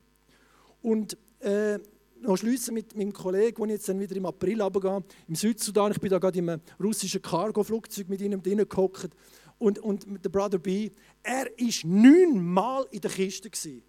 Und 0.82 1.16
äh, 1.40 1.78
noch 2.20 2.36
schließen 2.36 2.72
mit 2.72 2.96
meinem 2.96 3.12
Kollegen, 3.12 3.58
wo 3.58 3.64
ich 3.64 3.72
jetzt 3.72 3.88
dann 3.88 4.00
wieder 4.00 4.16
im 4.16 4.26
April 4.26 4.62
runtergehe, 4.62 5.02
im 5.28 5.34
Südsudan. 5.34 5.92
Ich 5.92 6.00
bin 6.00 6.10
da 6.10 6.18
gerade 6.18 6.38
im 6.38 6.60
russischen 6.82 7.20
Cargo-Flugzeug 7.20 8.08
mit 8.08 8.20
ihnen 8.20 8.42
drinnen 8.42 8.68
gehockt. 8.68 9.10
Und, 9.58 9.78
und 9.78 10.06
der 10.24 10.30
Brother 10.30 10.58
B, 10.58 10.90
er 11.22 11.44
war 11.44 11.90
neunmal 11.90 12.86
in 12.90 13.00
der 13.00 13.10
Kiste. 13.10 13.50
Gewesen. 13.50 13.82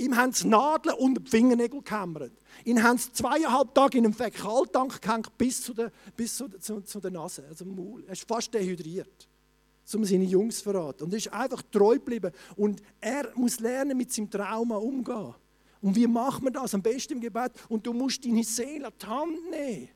Ihm 0.00 0.16
haben 0.16 0.32
sie 0.32 0.48
Nadeln 0.48 0.96
und 0.96 1.14
die 1.26 1.30
Fingernägel 1.30 1.82
gehämmert. 1.82 2.32
Ihn 2.64 2.82
haben 2.82 2.96
sie 2.96 3.12
zweieinhalb 3.12 3.74
Tage 3.74 3.98
in 3.98 4.06
einem 4.06 4.14
Fäkaltank 4.14 5.02
gehängt, 5.02 5.36
bis, 5.36 5.62
zu 5.62 5.74
der, 5.74 5.92
bis 6.16 6.34
zu, 6.34 6.48
zu, 6.58 6.80
zu 6.80 7.00
der 7.00 7.10
Nase, 7.10 7.44
also 7.46 7.66
im 7.66 7.76
Maul. 7.76 8.04
Er 8.06 8.14
ist 8.14 8.26
fast 8.26 8.52
dehydriert, 8.54 9.28
um 9.92 10.02
seine 10.06 10.24
Jungs 10.24 10.56
zu 10.56 10.64
verraten. 10.64 11.04
Und 11.04 11.12
er 11.12 11.18
ist 11.18 11.30
einfach 11.30 11.60
treu 11.70 11.96
geblieben. 11.96 12.32
Und 12.56 12.80
er 12.98 13.30
muss 13.34 13.60
lernen, 13.60 13.98
mit 13.98 14.10
seinem 14.10 14.30
Trauma 14.30 14.76
umzugehen. 14.76 15.34
Und 15.82 15.94
wie 15.94 16.06
macht 16.06 16.42
man 16.42 16.54
das? 16.54 16.72
Am 16.72 16.80
besten 16.80 17.14
im 17.14 17.20
Gebet. 17.20 17.52
Und 17.68 17.86
du 17.86 17.92
musst 17.92 18.24
deine 18.24 18.42
Seele 18.42 18.86
an 18.86 18.92
die 18.98 19.06
Hand 19.06 19.50
nehmen. 19.50 19.88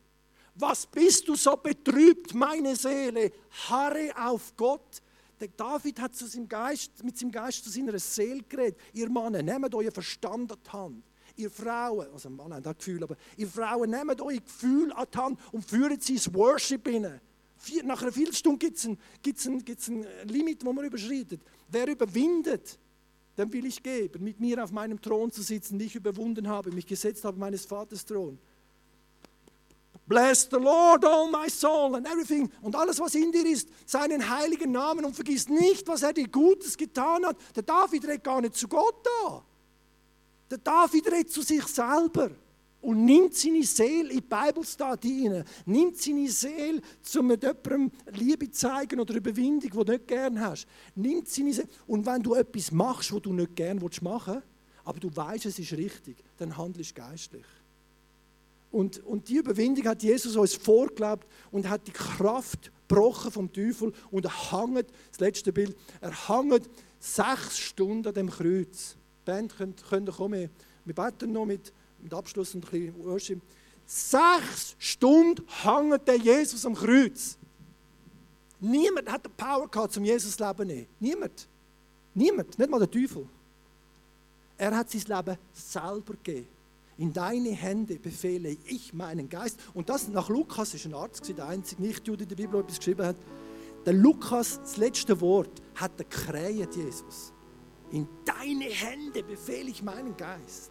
Was 0.56 0.84
bist 0.84 1.26
du 1.26 1.34
so 1.34 1.56
betrübt, 1.56 2.34
meine 2.34 2.76
Seele? 2.76 3.32
Harre 3.68 4.12
auf 4.16 4.54
Gott. 4.54 5.00
Der 5.44 5.50
David 5.58 6.00
hat 6.00 6.14
zu 6.14 6.26
seinem 6.26 6.48
Geist, 6.48 7.04
mit 7.04 7.18
seinem 7.18 7.30
Geist 7.30 7.62
zu 7.64 7.68
seiner 7.68 7.98
Seele 7.98 8.42
geredet. 8.48 8.80
Ihr 8.94 9.10
Männer, 9.10 9.42
nehmt 9.42 9.74
euer 9.74 9.92
Verstand 9.92 10.50
an 10.50 10.58
die 10.64 10.70
Hand. 10.70 11.04
Ihr 11.36 11.50
Frauen, 11.50 12.06
also 12.12 12.30
Mann 12.30 12.54
hat 12.54 12.64
das 12.64 12.78
Gefühl, 12.78 13.02
aber 13.02 13.14
ihr 13.36 13.46
Frauen, 13.46 13.90
nehmt 13.90 14.22
euer 14.22 14.40
Gefühl 14.40 14.90
an 14.92 15.06
die 15.12 15.18
Hand 15.18 15.38
und 15.52 15.62
führt 15.62 16.02
sie 16.02 16.14
ins 16.14 16.32
Worship 16.32 16.88
hinein. 16.88 17.20
Nach 17.84 18.00
einer 18.00 18.12
Viertelstunde 18.12 18.58
gibt 18.58 18.78
es 18.78 18.86
ein, 18.86 18.98
gibt's 19.20 19.46
ein, 19.46 19.62
gibt's 19.62 19.88
ein 19.88 20.06
Limit, 20.24 20.64
wo 20.64 20.72
man 20.72 20.86
überschreitet. 20.86 21.42
Wer 21.68 21.88
überwindet, 21.88 22.78
dem 23.36 23.52
will 23.52 23.66
ich 23.66 23.82
geben, 23.82 24.24
mit 24.24 24.40
mir 24.40 24.64
auf 24.64 24.72
meinem 24.72 24.98
Thron 24.98 25.30
zu 25.30 25.42
sitzen, 25.42 25.78
den 25.78 25.88
ich 25.88 25.94
überwunden 25.94 26.48
habe, 26.48 26.72
mich 26.72 26.86
gesetzt 26.86 27.22
habe, 27.22 27.38
meines 27.38 27.66
Vaters 27.66 28.06
Thron. 28.06 28.38
Bless 30.06 30.48
the 30.50 30.58
Lord, 30.58 31.04
all 31.04 31.30
my 31.30 31.48
soul 31.48 31.96
and 31.96 32.06
everything. 32.06 32.50
Und 32.60 32.76
alles, 32.76 33.00
was 33.00 33.14
in 33.14 33.32
dir 33.32 33.46
ist, 33.46 33.68
seinen 33.86 34.28
heiligen 34.28 34.72
Namen 34.72 35.04
und 35.04 35.14
vergiss 35.14 35.48
nicht, 35.48 35.88
was 35.88 36.02
er 36.02 36.12
dir 36.12 36.28
Gutes 36.28 36.76
getan 36.76 37.24
hat. 37.24 37.36
Der 37.56 37.62
David 37.62 38.04
redet 38.04 38.24
gar 38.24 38.40
nicht 38.40 38.54
zu 38.54 38.68
Gott 38.68 38.96
da. 39.02 39.42
Der 40.50 40.58
David 40.58 41.06
redet 41.10 41.32
zu 41.32 41.40
sich 41.40 41.64
selber 41.66 42.30
und 42.82 43.02
nimmt 43.06 43.34
seine 43.34 43.62
Seele 43.62 44.10
in 44.10 44.16
die 44.16 44.20
Bibelstudy 44.20 45.22
hinein. 45.22 45.44
Nimmt 45.64 45.96
seine 45.96 46.28
Seele, 46.28 46.82
um 47.16 47.30
jemandem 47.30 47.90
Liebe 48.12 48.50
zeigen 48.50 49.00
oder 49.00 49.14
Überwindung, 49.14 49.70
die 49.70 49.84
du 49.84 49.92
nicht 49.92 50.06
gerne 50.06 50.40
hast. 50.40 50.66
Nimmt 50.94 51.28
seine 51.28 51.54
Seele. 51.54 51.68
Und 51.86 52.04
wenn 52.04 52.22
du 52.22 52.34
etwas 52.34 52.70
machst, 52.70 53.10
was 53.10 53.22
du 53.22 53.32
nicht 53.32 53.56
gerne 53.56 53.80
machen 54.02 54.34
willst, 54.34 54.48
aber 54.84 55.00
du 55.00 55.16
weißt, 55.16 55.46
es 55.46 55.58
ist 55.58 55.72
richtig, 55.72 56.18
dann 56.36 56.54
handelst 56.54 56.90
du 56.90 57.00
geistlich. 57.00 57.46
Und, 58.74 59.04
und 59.04 59.28
die 59.28 59.36
Überwindung 59.36 59.86
hat 59.86 60.02
Jesus 60.02 60.34
uns 60.34 60.54
vorgelebt 60.54 61.28
und 61.52 61.68
hat 61.68 61.86
die 61.86 61.92
Kraft 61.92 62.72
gebrochen 62.88 63.30
vom 63.30 63.52
Teufel 63.52 63.92
und 64.10 64.24
er 64.24 64.50
hangt, 64.50 64.86
das 65.10 65.20
letzte 65.20 65.52
Bild, 65.52 65.76
er 66.00 66.28
hangt 66.28 66.68
sechs 66.98 67.56
Stunden 67.56 68.08
an 68.08 68.14
dem 68.14 68.28
Kreuz. 68.28 68.96
Die 68.96 69.30
Band 69.30 69.56
könnt, 69.56 69.84
könnt 69.88 70.10
kommen, 70.10 70.50
wir 70.84 70.94
beten 70.94 71.30
noch 71.30 71.46
mit, 71.46 71.72
mit 72.02 72.12
Abschluss 72.12 72.52
und 72.56 72.64
ein 72.64 72.70
bisschen 72.70 73.04
Worship. 73.04 73.40
Sechs 73.86 74.74
Stunden 74.76 75.44
hängt 75.62 76.08
der 76.08 76.16
Jesus 76.16 76.66
am 76.66 76.74
Kreuz. 76.74 77.38
Niemand 78.58 79.08
hat 79.08 79.24
die 79.24 79.30
Power 79.36 79.68
gehabt, 79.68 79.92
zum 79.92 80.04
Jesus 80.04 80.36
zu 80.36 80.44
leben. 80.44 80.88
Niemand. 80.98 81.46
Niemand, 82.12 82.58
nicht 82.58 82.68
mal 82.68 82.80
der 82.80 82.90
Teufel. 82.90 83.28
Er 84.58 84.76
hat 84.76 84.90
sein 84.90 85.02
Leben 85.06 85.38
selber 85.52 86.14
gegeben. 86.14 86.48
In 86.96 87.12
deine 87.12 87.50
Hände 87.50 87.98
befehle 87.98 88.56
ich 88.66 88.92
meinen 88.94 89.28
Geist. 89.28 89.58
Und 89.74 89.88
das 89.88 90.08
nach 90.08 90.28
Lukas 90.28 90.74
ist 90.74 90.86
ein 90.86 90.94
Arzt, 90.94 91.28
der 91.36 91.46
einzige 91.46 91.82
Nicht-Jude 91.82 92.22
in 92.22 92.28
der 92.28 92.36
Bibel, 92.36 92.52
der 92.52 92.60
etwas 92.60 92.78
geschrieben 92.78 93.06
hat. 93.06 93.16
Der 93.84 93.92
Lukas, 93.92 94.60
das 94.60 94.76
letzte 94.76 95.20
Wort, 95.20 95.60
hat 95.74 95.92
er 95.98 96.04
kräht, 96.04 96.76
Jesus. 96.76 97.32
In 97.90 98.08
deine 98.24 98.64
Hände 98.64 99.22
befehle 99.22 99.70
ich 99.70 99.82
meinen 99.82 100.16
Geist. 100.16 100.70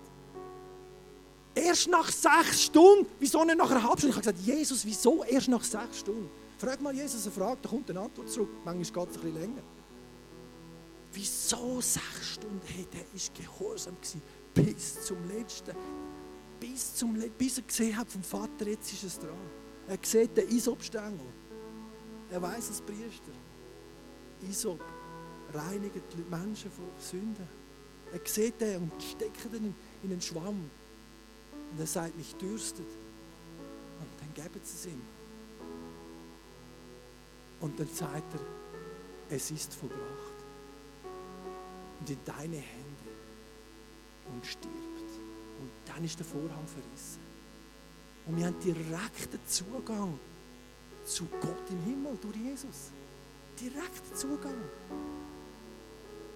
Erst 1.55 1.87
nach 1.87 2.09
sechs 2.09 2.63
Stunden, 2.63 3.05
wieso 3.19 3.43
nicht 3.43 3.57
nach 3.57 3.69
einer 3.69 3.83
halben 3.83 3.97
Stunde? 3.99 4.17
Ich 4.19 4.25
habe 4.25 4.33
gesagt, 4.33 4.57
Jesus, 4.57 4.85
wieso 4.85 5.23
erst 5.23 5.49
nach 5.49 5.63
sechs 5.63 5.99
Stunden? 5.99 6.29
Frag 6.57 6.81
mal 6.81 6.95
Jesus 6.95 7.23
eine 7.23 7.31
Frage, 7.31 7.59
da 7.61 7.69
kommt 7.69 7.89
eine 7.89 7.99
Antwort 7.99 8.29
zurück. 8.29 8.49
Manchmal 8.65 9.05
geht 9.05 9.15
es 9.15 9.21
ein 9.21 9.23
bisschen 9.23 9.41
länger. 9.41 9.63
Wieso 11.11 11.81
sechs 11.81 12.29
Stunden? 12.33 12.61
Hey, 12.65 12.87
der 12.91 13.01
war 13.01 13.43
gehorsam 13.59 13.95
bis 14.55 15.05
zum 15.05 15.17
letzten 15.27 15.75
bis, 16.63 16.95
zum, 16.95 17.21
bis 17.37 17.57
er 17.57 17.63
gesehen 17.63 17.97
hat 17.97 18.09
vom 18.09 18.23
Vater, 18.23 18.65
jetzt 18.67 18.93
ist 18.93 19.03
es 19.03 19.19
dran. 19.19 19.35
Er 19.87 19.97
sieht 20.01 20.37
den 20.37 20.47
Isopstängel. 20.47 21.19
Er 22.31 22.41
weiß 22.41 22.69
als 22.69 22.81
Priester. 22.81 23.33
Isop 24.49 24.81
reinigt 25.53 25.95
die 26.13 26.23
Menschen 26.29 26.71
von 26.71 26.85
Sünden. 26.97 27.47
Er 28.13 28.19
sieht 28.23 28.61
den 28.61 28.83
und 28.83 29.03
steckt 29.03 29.45
ihn 29.53 29.75
in 30.03 30.11
einen 30.11 30.21
Schwamm. 30.21 30.69
Und 31.71 31.79
er 31.79 31.85
sagt, 31.85 32.15
mich 32.15 32.33
dürstet. 32.35 32.87
Und 33.99 34.07
dann 34.21 34.33
geben 34.33 34.61
sie 34.63 34.75
es 34.75 34.85
ihm. 34.85 35.01
Und 37.59 37.77
dann 37.77 37.89
sagt 37.89 38.33
er, 38.35 39.35
es 39.35 39.51
ist 39.51 39.73
vollbracht. 39.73 39.99
Und 41.99 42.09
in 42.09 42.19
deine 42.23 42.57
Hände 42.57 43.11
und 44.33 44.45
stirbt. 44.45 44.92
Und 45.63 45.71
dann 45.85 46.03
ist 46.03 46.19
der 46.19 46.25
Vorhang 46.25 46.67
verrissen. 46.67 47.19
Und 48.25 48.37
wir 48.37 48.47
haben 48.47 48.59
direkten 48.59 49.39
Zugang 49.47 50.19
zu 51.05 51.25
Gott 51.41 51.69
im 51.69 51.81
Himmel 51.83 52.17
durch 52.21 52.35
Jesus. 52.35 52.91
Direkten 53.59 54.15
Zugang. 54.15 54.55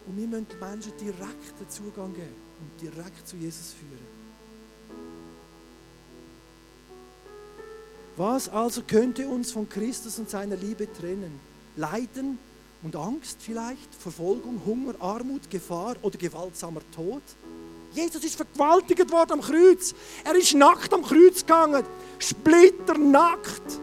Und 0.05 0.17
wir 0.17 0.27
müssen 0.27 0.47
Menschen 0.59 0.97
direkten 0.97 1.69
Zugang 1.69 2.13
geben 2.13 2.35
und 2.61 2.81
direkt 2.81 3.27
zu 3.27 3.35
Jesus 3.35 3.73
führen. 3.73 4.17
Was 8.15 8.47
also 8.47 8.81
könnte 8.81 9.27
uns 9.27 9.51
von 9.51 9.67
Christus 9.67 10.17
und 10.19 10.29
seiner 10.29 10.55
Liebe 10.55 10.91
trennen? 10.91 11.39
Leiden 11.75 12.39
und 12.81 12.95
Angst 12.95 13.37
vielleicht, 13.41 13.93
Verfolgung, 13.93 14.61
Hunger, 14.65 14.95
Armut, 14.99 15.49
Gefahr 15.49 15.95
oder 16.01 16.17
gewaltsamer 16.17 16.81
Tod? 16.95 17.21
Jesus 17.93 18.23
ist 18.23 18.35
vergewaltigt 18.35 19.11
worden 19.11 19.33
am 19.33 19.41
Kreuz. 19.41 19.93
Er 20.23 20.35
ist 20.35 20.53
nackt 20.53 20.93
am 20.93 21.03
Kreuz 21.03 21.41
gegangen, 21.41 21.83
splitternackt, 22.19 23.79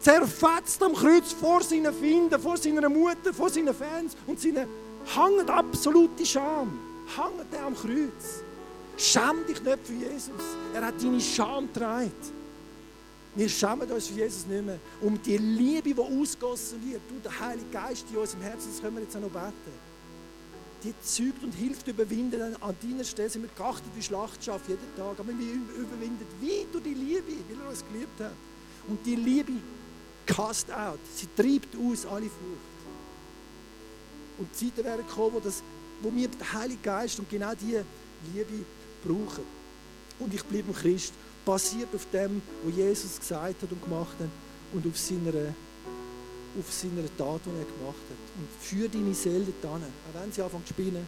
zerfetzt 0.00 0.82
am 0.82 0.94
Kreuz 0.94 1.32
vor 1.32 1.62
seinen 1.62 1.92
Finden, 1.94 2.40
vor 2.40 2.56
seiner 2.56 2.88
Mutter, 2.88 3.32
vor 3.32 3.50
seinen 3.50 3.74
Fans 3.74 4.16
und 4.26 4.40
seine 4.40 4.66
hängt 5.14 5.50
absolute 5.50 6.26
Scham. 6.26 6.78
Hängt 7.16 7.52
er 7.52 7.66
am 7.66 7.74
Kreuz. 7.74 8.42
Schäm 8.96 9.46
dich 9.48 9.62
nicht 9.62 9.78
für 9.84 9.92
Jesus. 9.92 10.30
Er 10.74 10.86
hat 10.86 11.00
deine 11.00 11.20
Scham 11.20 11.72
getragen. 11.72 12.12
Wir 13.34 13.48
schämen 13.48 13.90
uns 13.92 14.08
für 14.08 14.14
Jesus 14.14 14.46
nicht 14.46 14.64
mehr. 14.64 14.80
Um 15.00 15.20
die 15.22 15.36
Liebe, 15.36 15.94
die 15.94 16.00
ausgossen 16.00 16.82
wird, 16.84 17.02
du, 17.08 17.20
der 17.22 17.38
Heilige 17.38 17.70
Geist 17.70 18.04
in 18.10 18.16
unserem 18.16 18.42
Herzen, 18.42 18.68
das 18.72 18.80
können 18.80 18.96
wir 18.96 19.02
jetzt 19.04 19.16
auch 19.16 19.20
noch 19.20 19.28
beten 19.28 19.87
die 20.84 20.94
zügt 21.02 21.42
und 21.42 21.52
hilft 21.52 21.88
überwinden. 21.88 22.56
An 22.60 22.76
deiner 22.82 23.04
Stelle 23.04 23.30
sind 23.30 23.42
wir 23.42 23.50
geachtet 23.56 23.90
wie 23.94 24.02
Schlachtschaft 24.02 24.68
jeden 24.68 24.94
Tag. 24.96 25.18
Aber 25.18 25.28
wir 25.28 25.54
überwinden 25.54 26.26
wie 26.40 26.66
durch 26.70 26.84
die 26.84 26.94
Liebe, 26.94 27.32
weil 27.48 27.60
er 27.64 27.70
uns 27.70 27.84
geliebt 27.92 28.20
hat. 28.20 28.32
Und 28.86 29.04
die 29.04 29.16
Liebe 29.16 29.52
cast 30.26 30.70
out. 30.72 30.98
Sie 31.14 31.26
treibt 31.36 31.74
aus 31.76 32.06
alle 32.06 32.26
Furcht. 32.26 32.78
Und 34.38 34.48
die 34.52 34.66
Zeiten 34.66 34.84
werden 34.84 35.06
kommen, 35.08 35.34
wo, 35.34 35.40
das, 35.40 35.62
wo 36.00 36.14
wir 36.14 36.28
den 36.28 36.52
Heiligen 36.52 36.82
Geist 36.82 37.18
und 37.18 37.28
genau 37.28 37.52
diese 37.60 37.84
Liebe 38.32 38.64
brauchen. 39.04 39.44
Und 40.18 40.32
ich 40.32 40.44
bleibe 40.44 40.68
ein 40.68 40.74
Christ, 40.74 41.12
basiert 41.44 41.88
auf 41.94 42.06
dem, 42.12 42.40
was 42.64 42.76
Jesus 42.76 43.18
gesagt 43.18 43.62
hat 43.62 43.72
und 43.72 43.82
gemacht 43.82 44.14
hat 44.18 44.28
und 44.72 44.86
auf 44.86 44.98
seiner 44.98 45.54
auf 46.56 46.72
seiner 46.72 47.04
Tat, 47.16 47.40
die 47.44 47.50
er 47.50 47.66
gemacht 47.66 48.04
hat. 48.08 48.24
Und 48.38 48.48
führ 48.60 48.88
deine 48.88 49.14
Seele 49.14 49.52
dorthin, 49.60 49.88
auch 49.88 50.20
wenn 50.20 50.32
sie 50.32 50.42
anfangen 50.42 50.66
zu 50.66 50.72
spinnen, 50.72 51.06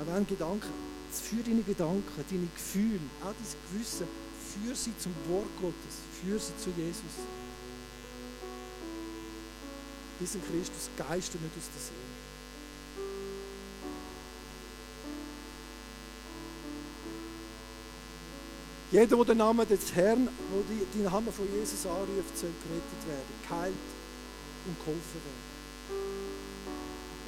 auch 0.00 0.14
wenn 0.14 0.26
Gedanken, 0.26 0.72
führ 1.10 1.42
deine 1.42 1.62
Gedanken, 1.62 2.24
deine 2.30 2.48
Gefühle, 2.54 3.00
auch 3.22 3.32
dein 3.32 3.72
Gewissen, 3.72 4.06
führ 4.38 4.74
sie 4.74 4.92
zum 4.98 5.12
Wort 5.28 5.48
Gottes, 5.60 5.94
führ 6.22 6.38
sie 6.38 6.56
zu 6.58 6.70
Jesus. 6.76 7.16
Wir 10.18 10.26
sind 10.26 10.44
Christus 10.46 10.88
Geist 10.96 11.34
und 11.34 11.42
nicht 11.42 11.56
aus 11.56 11.68
der 11.74 11.82
Seele. 11.82 12.16
Jeder, 18.92 19.16
der 19.16 19.24
den 19.24 19.38
Namen 19.38 19.68
des 19.68 19.92
Herrn, 19.94 20.24
der 20.24 20.86
den 20.94 21.04
Namen 21.04 21.32
von 21.32 21.44
Jesus 21.52 21.84
anruft, 21.84 22.38
soll 22.38 22.50
gerettet 22.62 23.02
werden, 23.08 23.34
geheilt 23.42 23.74
und 24.66 24.78
geholfen 24.78 25.20
werden. 25.24 25.46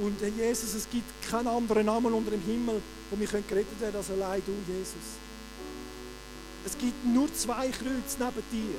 Und 0.00 0.20
Herr 0.20 0.28
Jesus, 0.28 0.74
es 0.74 0.88
gibt 0.88 1.10
keinen 1.28 1.48
anderen 1.48 1.86
Namen 1.86 2.12
unter 2.12 2.30
dem 2.30 2.42
Himmel, 2.42 2.80
wo 3.10 3.18
wir 3.18 3.26
gerettet 3.26 3.80
werden 3.80 3.96
als 3.96 4.10
allein 4.10 4.42
du, 4.46 4.52
Jesus. 4.72 5.18
Es 6.64 6.78
gibt 6.78 7.04
nur 7.04 7.32
zwei 7.34 7.68
Kreuze 7.68 8.18
neben 8.18 8.42
dir. 8.52 8.76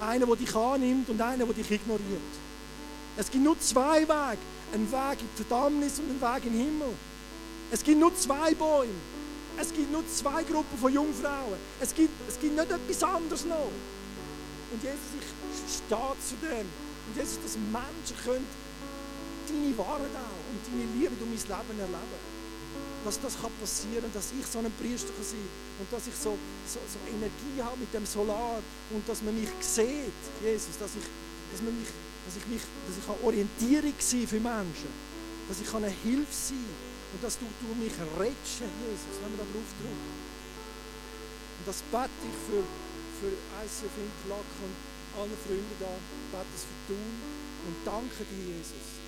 Einer, 0.00 0.26
der 0.26 0.36
dich 0.36 0.54
annimmt 0.54 1.08
und 1.08 1.20
einer, 1.20 1.44
der 1.44 1.54
dich 1.54 1.70
ignoriert. 1.70 2.32
Es 3.16 3.30
gibt 3.30 3.44
nur 3.44 3.58
zwei 3.60 4.02
Wege. 4.02 4.38
Ein 4.74 4.90
Weg 4.90 5.20
in 5.20 5.28
die 5.36 5.44
Verdammnis 5.44 5.98
und 5.98 6.10
ein 6.10 6.20
Weg 6.20 6.46
in 6.46 6.52
den 6.52 6.60
Himmel. 6.64 6.94
Es 7.70 7.82
gibt 7.82 7.98
nur 7.98 8.14
zwei 8.16 8.54
Bäume. 8.54 8.92
Es 9.58 9.72
gibt 9.72 9.92
nur 9.92 10.02
zwei 10.08 10.42
Gruppen 10.42 10.78
von 10.78 10.92
Jungfrauen. 10.92 11.58
Es 11.80 11.94
gibt, 11.94 12.12
es 12.28 12.38
gibt 12.40 12.54
nicht 12.54 12.70
etwas 12.70 13.02
anderes 13.02 13.44
noch. 13.44 13.70
Und 14.72 14.82
Jesus, 14.82 14.98
ich 15.20 15.74
stehe 15.74 16.16
zu 16.26 16.46
dem. 16.46 16.66
Und 17.06 17.16
Jesus, 17.16 17.38
dass 17.42 17.56
Menschen 17.56 18.16
können 18.24 18.46
deine 19.48 19.78
Wahrheit 19.78 20.14
auch 20.14 20.44
und 20.50 20.60
deine 20.66 20.86
Liebe 20.96 21.14
durch 21.18 21.30
mein 21.30 21.42
Leben 21.42 21.80
erleben 21.80 22.32
dass 23.04 23.20
das 23.20 23.34
kann 23.40 23.50
passieren 23.60 24.02
kann, 24.02 24.14
dass 24.14 24.30
ich 24.30 24.46
so 24.46 24.58
ein 24.58 24.70
Priester 24.78 25.10
kann 25.10 25.26
sein 25.26 25.48
und 25.80 25.88
dass 25.90 26.06
ich 26.06 26.14
so, 26.14 26.38
so, 26.66 26.78
so 26.86 26.98
Energie 27.10 27.58
habe 27.58 27.76
mit 27.78 27.92
dem 27.92 28.06
Solar 28.06 28.62
und 28.90 29.02
dass 29.08 29.22
man 29.22 29.34
mich 29.34 29.50
sieht, 29.60 30.22
Jesus, 30.42 30.78
dass 30.78 30.94
ich, 30.94 31.06
dass 31.50 31.60
man 31.62 31.74
mich, 31.74 31.90
dass 32.26 32.38
ich, 32.38 32.46
mich, 32.46 32.62
dass 32.62 32.94
ich 32.94 33.06
Orientierung 33.26 33.98
sein 33.98 34.26
für 34.26 34.38
Menschen, 34.38 34.90
dass 35.48 35.58
ich 35.60 35.70
eine 35.74 35.90
Hilfe 35.90 36.30
sein 36.30 36.70
und 37.12 37.20
dass 37.22 37.38
du, 37.38 37.44
du 37.44 37.74
mich 37.74 37.92
rettest, 38.18 38.62
Jesus, 38.62 39.18
wenn 39.18 39.34
wir 39.34 39.42
da 39.42 39.48
drauf 39.50 39.70
drücken. 39.82 40.10
Und 41.58 41.64
das 41.66 41.82
bete 41.90 42.22
ich 42.22 42.38
für, 42.46 42.62
für 43.18 43.32
ICF 43.34 43.94
Interlaken 43.98 44.91
und 45.12 45.20
alle 45.20 45.36
Freunde 45.36 45.74
da, 45.78 45.92
bete 46.32 46.52
es 46.56 46.64
für 46.64 46.80
tun 46.88 47.12
und 47.68 47.76
danke 47.84 48.24
dir, 48.24 48.56
Jesus, 48.56 49.00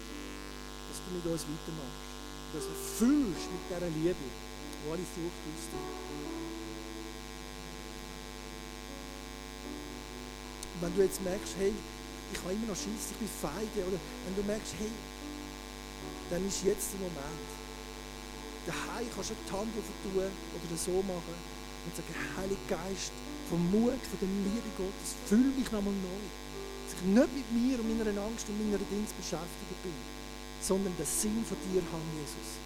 dass 0.88 0.98
du 1.00 1.14
mit 1.16 1.24
uns 1.24 1.42
weitermachst 1.42 2.14
dass 2.54 2.64
du 2.64 2.74
fühlst 2.74 3.50
mit 3.50 3.62
dieser 3.66 3.90
Liebe, 3.90 4.14
die 4.14 4.90
alle 4.90 5.02
Furcht 5.02 5.42
ausdrückt. 5.42 5.98
Und 10.74 10.82
wenn 10.82 10.94
du 10.94 11.02
jetzt 11.02 11.22
merkst, 11.22 11.54
hey, 11.58 11.72
ich 12.32 12.38
habe 12.38 12.54
immer 12.54 12.68
noch 12.68 12.78
Schiss, 12.78 13.10
ich 13.10 13.18
bin 13.18 13.28
feige, 13.28 13.82
oder 13.82 13.98
wenn 13.98 14.36
du 14.38 14.42
merkst, 14.46 14.74
hey, 14.78 14.90
dann 16.30 16.46
ist 16.46 16.62
jetzt 16.64 16.94
der 16.94 17.00
Moment. 17.02 17.50
Daheim 18.66 19.06
kannst 19.14 19.30
du 19.30 19.34
die 19.34 19.52
Hand 19.52 19.74
tun 19.74 20.14
oder 20.14 20.78
so 20.78 21.02
machen 21.02 21.36
und 21.84 21.92
sagen, 21.94 22.14
Heiliger 22.38 22.78
Geist, 22.78 23.12
vom 23.48 23.60
Mut, 23.70 24.00
von 24.10 24.18
der 24.20 24.28
Liebe 24.28 24.70
Gottes, 24.76 25.16
fühl 25.26 25.52
mich 25.56 25.70
nochmal 25.72 25.94
neu. 25.94 26.24
Dass 26.84 26.96
ich 26.96 27.06
nicht 27.06 27.32
mit 27.34 27.48
mir 27.52 27.78
und 27.80 27.88
meiner 27.98 28.22
Angst 28.22 28.48
und 28.48 28.58
meiner 28.58 28.78
Dienst 28.90 29.16
beschäftigt 29.16 29.82
bin 29.82 29.94
sondern 30.64 30.96
den 30.96 31.04
Sinn 31.04 31.44
von 31.44 31.58
dir 31.68 31.82
haben, 31.92 32.08
Jesus. 32.16 32.63